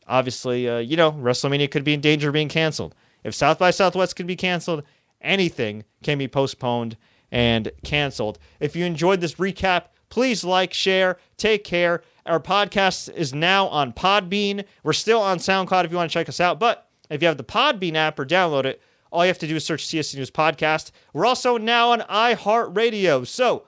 obviously, 0.07 0.69
uh, 0.69 0.79
you 0.79 0.97
know, 0.97 1.13
WrestleMania 1.13 1.71
could 1.71 1.85
be 1.85 1.95
in 1.95 2.01
danger 2.01 2.29
of 2.29 2.35
being 2.35 2.49
canceled. 2.49 2.95
If 3.25 3.35
South 3.35 3.59
by 3.59 3.71
Southwest 3.71 4.17
could 4.17 4.27
be 4.27 4.37
canceled, 4.37 4.85
anything 5.21 5.85
can 6.03 6.19
be 6.19 6.29
postponed 6.29 6.97
and 7.31 7.71
canceled. 7.85 8.39
If 8.59 8.75
you 8.75 8.85
enjoyed 8.85 9.21
this 9.21 9.35
recap, 9.35 9.85
please 10.11 10.45
like, 10.45 10.75
share, 10.75 11.17
take 11.37 11.65
care. 11.65 12.03
Our 12.27 12.41
podcast 12.41 13.13
is 13.15 13.33
now 13.33 13.67
on 13.69 13.93
Podbean. 13.93 14.65
We're 14.83 14.93
still 14.93 15.21
on 15.21 15.39
SoundCloud 15.39 15.85
if 15.85 15.91
you 15.91 15.97
want 15.97 16.11
to 16.11 16.13
check 16.13 16.29
us 16.29 16.41
out. 16.41 16.61
But 16.61 16.87
if 17.09 17.23
you 17.23 17.29
have 17.29 17.39
the 17.39 17.45
Podbean 17.45 17.95
app 17.95 18.19
or 18.19 18.27
download 18.27 18.67
it, 18.67 18.83
all 19.11 19.25
you 19.25 19.29
have 19.29 19.39
to 19.39 19.49
do 19.49 19.57
is 19.57 19.65
search 19.65 19.87
CSC 19.87 20.17
News 20.17 20.31
Podcast. 20.31 20.91
We're 21.13 21.27
also 21.27 21.57
now 21.57 21.91
on 21.91 22.01
iHeartRadio. 22.01 23.27
So 23.27 23.65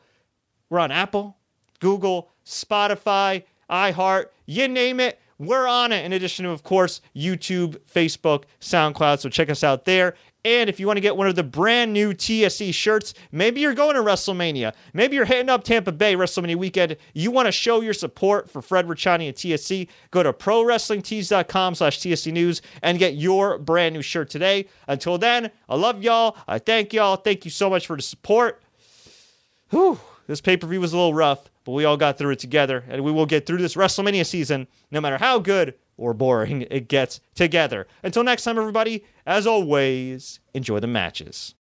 we're 0.68 0.78
on 0.78 0.92
Apple, 0.92 1.37
Google, 1.81 2.31
Spotify, 2.44 3.44
iHeart, 3.70 4.26
you 4.46 4.68
name 4.68 5.00
it. 5.00 5.18
we're 5.38 5.66
on 5.66 5.90
it 5.90 6.05
in 6.05 6.12
addition 6.12 6.44
to, 6.44 6.50
of 6.52 6.62
course, 6.62 7.00
YouTube, 7.16 7.76
Facebook, 7.92 8.44
SoundCloud. 8.61 9.18
So 9.20 9.28
check 9.28 9.50
us 9.50 9.64
out 9.64 9.85
there. 9.85 10.14
And 10.44 10.68
if 10.68 10.81
you 10.81 10.88
want 10.88 10.96
to 10.96 11.00
get 11.00 11.16
one 11.16 11.28
of 11.28 11.37
the 11.37 11.44
brand 11.44 11.92
new 11.92 12.12
TSE 12.12 12.72
shirts, 12.72 13.14
maybe 13.31 13.61
you're 13.61 13.74
going 13.74 13.94
to 13.94 14.02
WrestleMania. 14.02 14.72
Maybe 14.92 15.14
you're 15.14 15.24
hitting 15.24 15.48
up 15.48 15.62
Tampa 15.62 15.92
Bay 15.92 16.16
WrestleMania 16.16 16.57
weekend. 16.57 16.96
You 17.14 17.31
want 17.31 17.46
to 17.46 17.52
show 17.52 17.81
your 17.81 17.94
support 17.94 18.50
for 18.50 18.61
Fred 18.61 18.88
Ricciani 18.88 19.28
and 19.28 19.37
TSE. 19.37 19.88
Go 20.11 20.24
to 20.24 20.33
ProWrestlingTees.com 20.33 21.76
slash 21.76 22.00
TSE 22.00 22.33
News 22.33 22.61
and 22.83 22.98
get 22.98 23.14
your 23.14 23.57
brand 23.59 23.94
new 23.94 24.02
shirt 24.02 24.31
today. 24.31 24.66
Until 24.88 25.16
then, 25.16 25.50
I 25.68 25.76
love 25.76 26.02
y'all. 26.02 26.37
I 26.48 26.59
thank 26.59 26.92
y'all. 26.92 27.14
Thank 27.14 27.44
you 27.44 27.50
so 27.52 27.70
much 27.70 27.87
for 27.87 27.94
the 27.94 28.02
support. 28.02 28.61
Whew, 29.70 30.00
this 30.26 30.40
pay-per-view 30.40 30.81
was 30.81 30.92
a 30.92 30.96
little 30.96 31.14
rough, 31.14 31.50
but 31.64 31.72
we 31.72 31.85
all 31.85 31.96
got 31.96 32.18
through 32.18 32.33
it 32.33 32.40
together. 32.40 32.83
And 32.88 33.05
we 33.05 33.12
will 33.12 33.26
get 33.26 33.46
through 33.46 33.59
this 33.59 33.76
WrestleMania 33.76 34.26
season 34.26 34.66
no 34.90 35.00
matter 35.00 35.18
how 35.18 35.38
good 35.38 35.74
or 35.96 36.14
boring 36.14 36.62
it 36.62 36.88
gets 36.88 37.20
together. 37.35 37.87
Until 38.02 38.24
next 38.24 38.42
time, 38.42 38.59
everybody, 38.59 39.05
as 39.26 39.46
always, 39.46 40.40
enjoy 40.54 40.80
the 40.80 40.87
matches. 40.87 41.50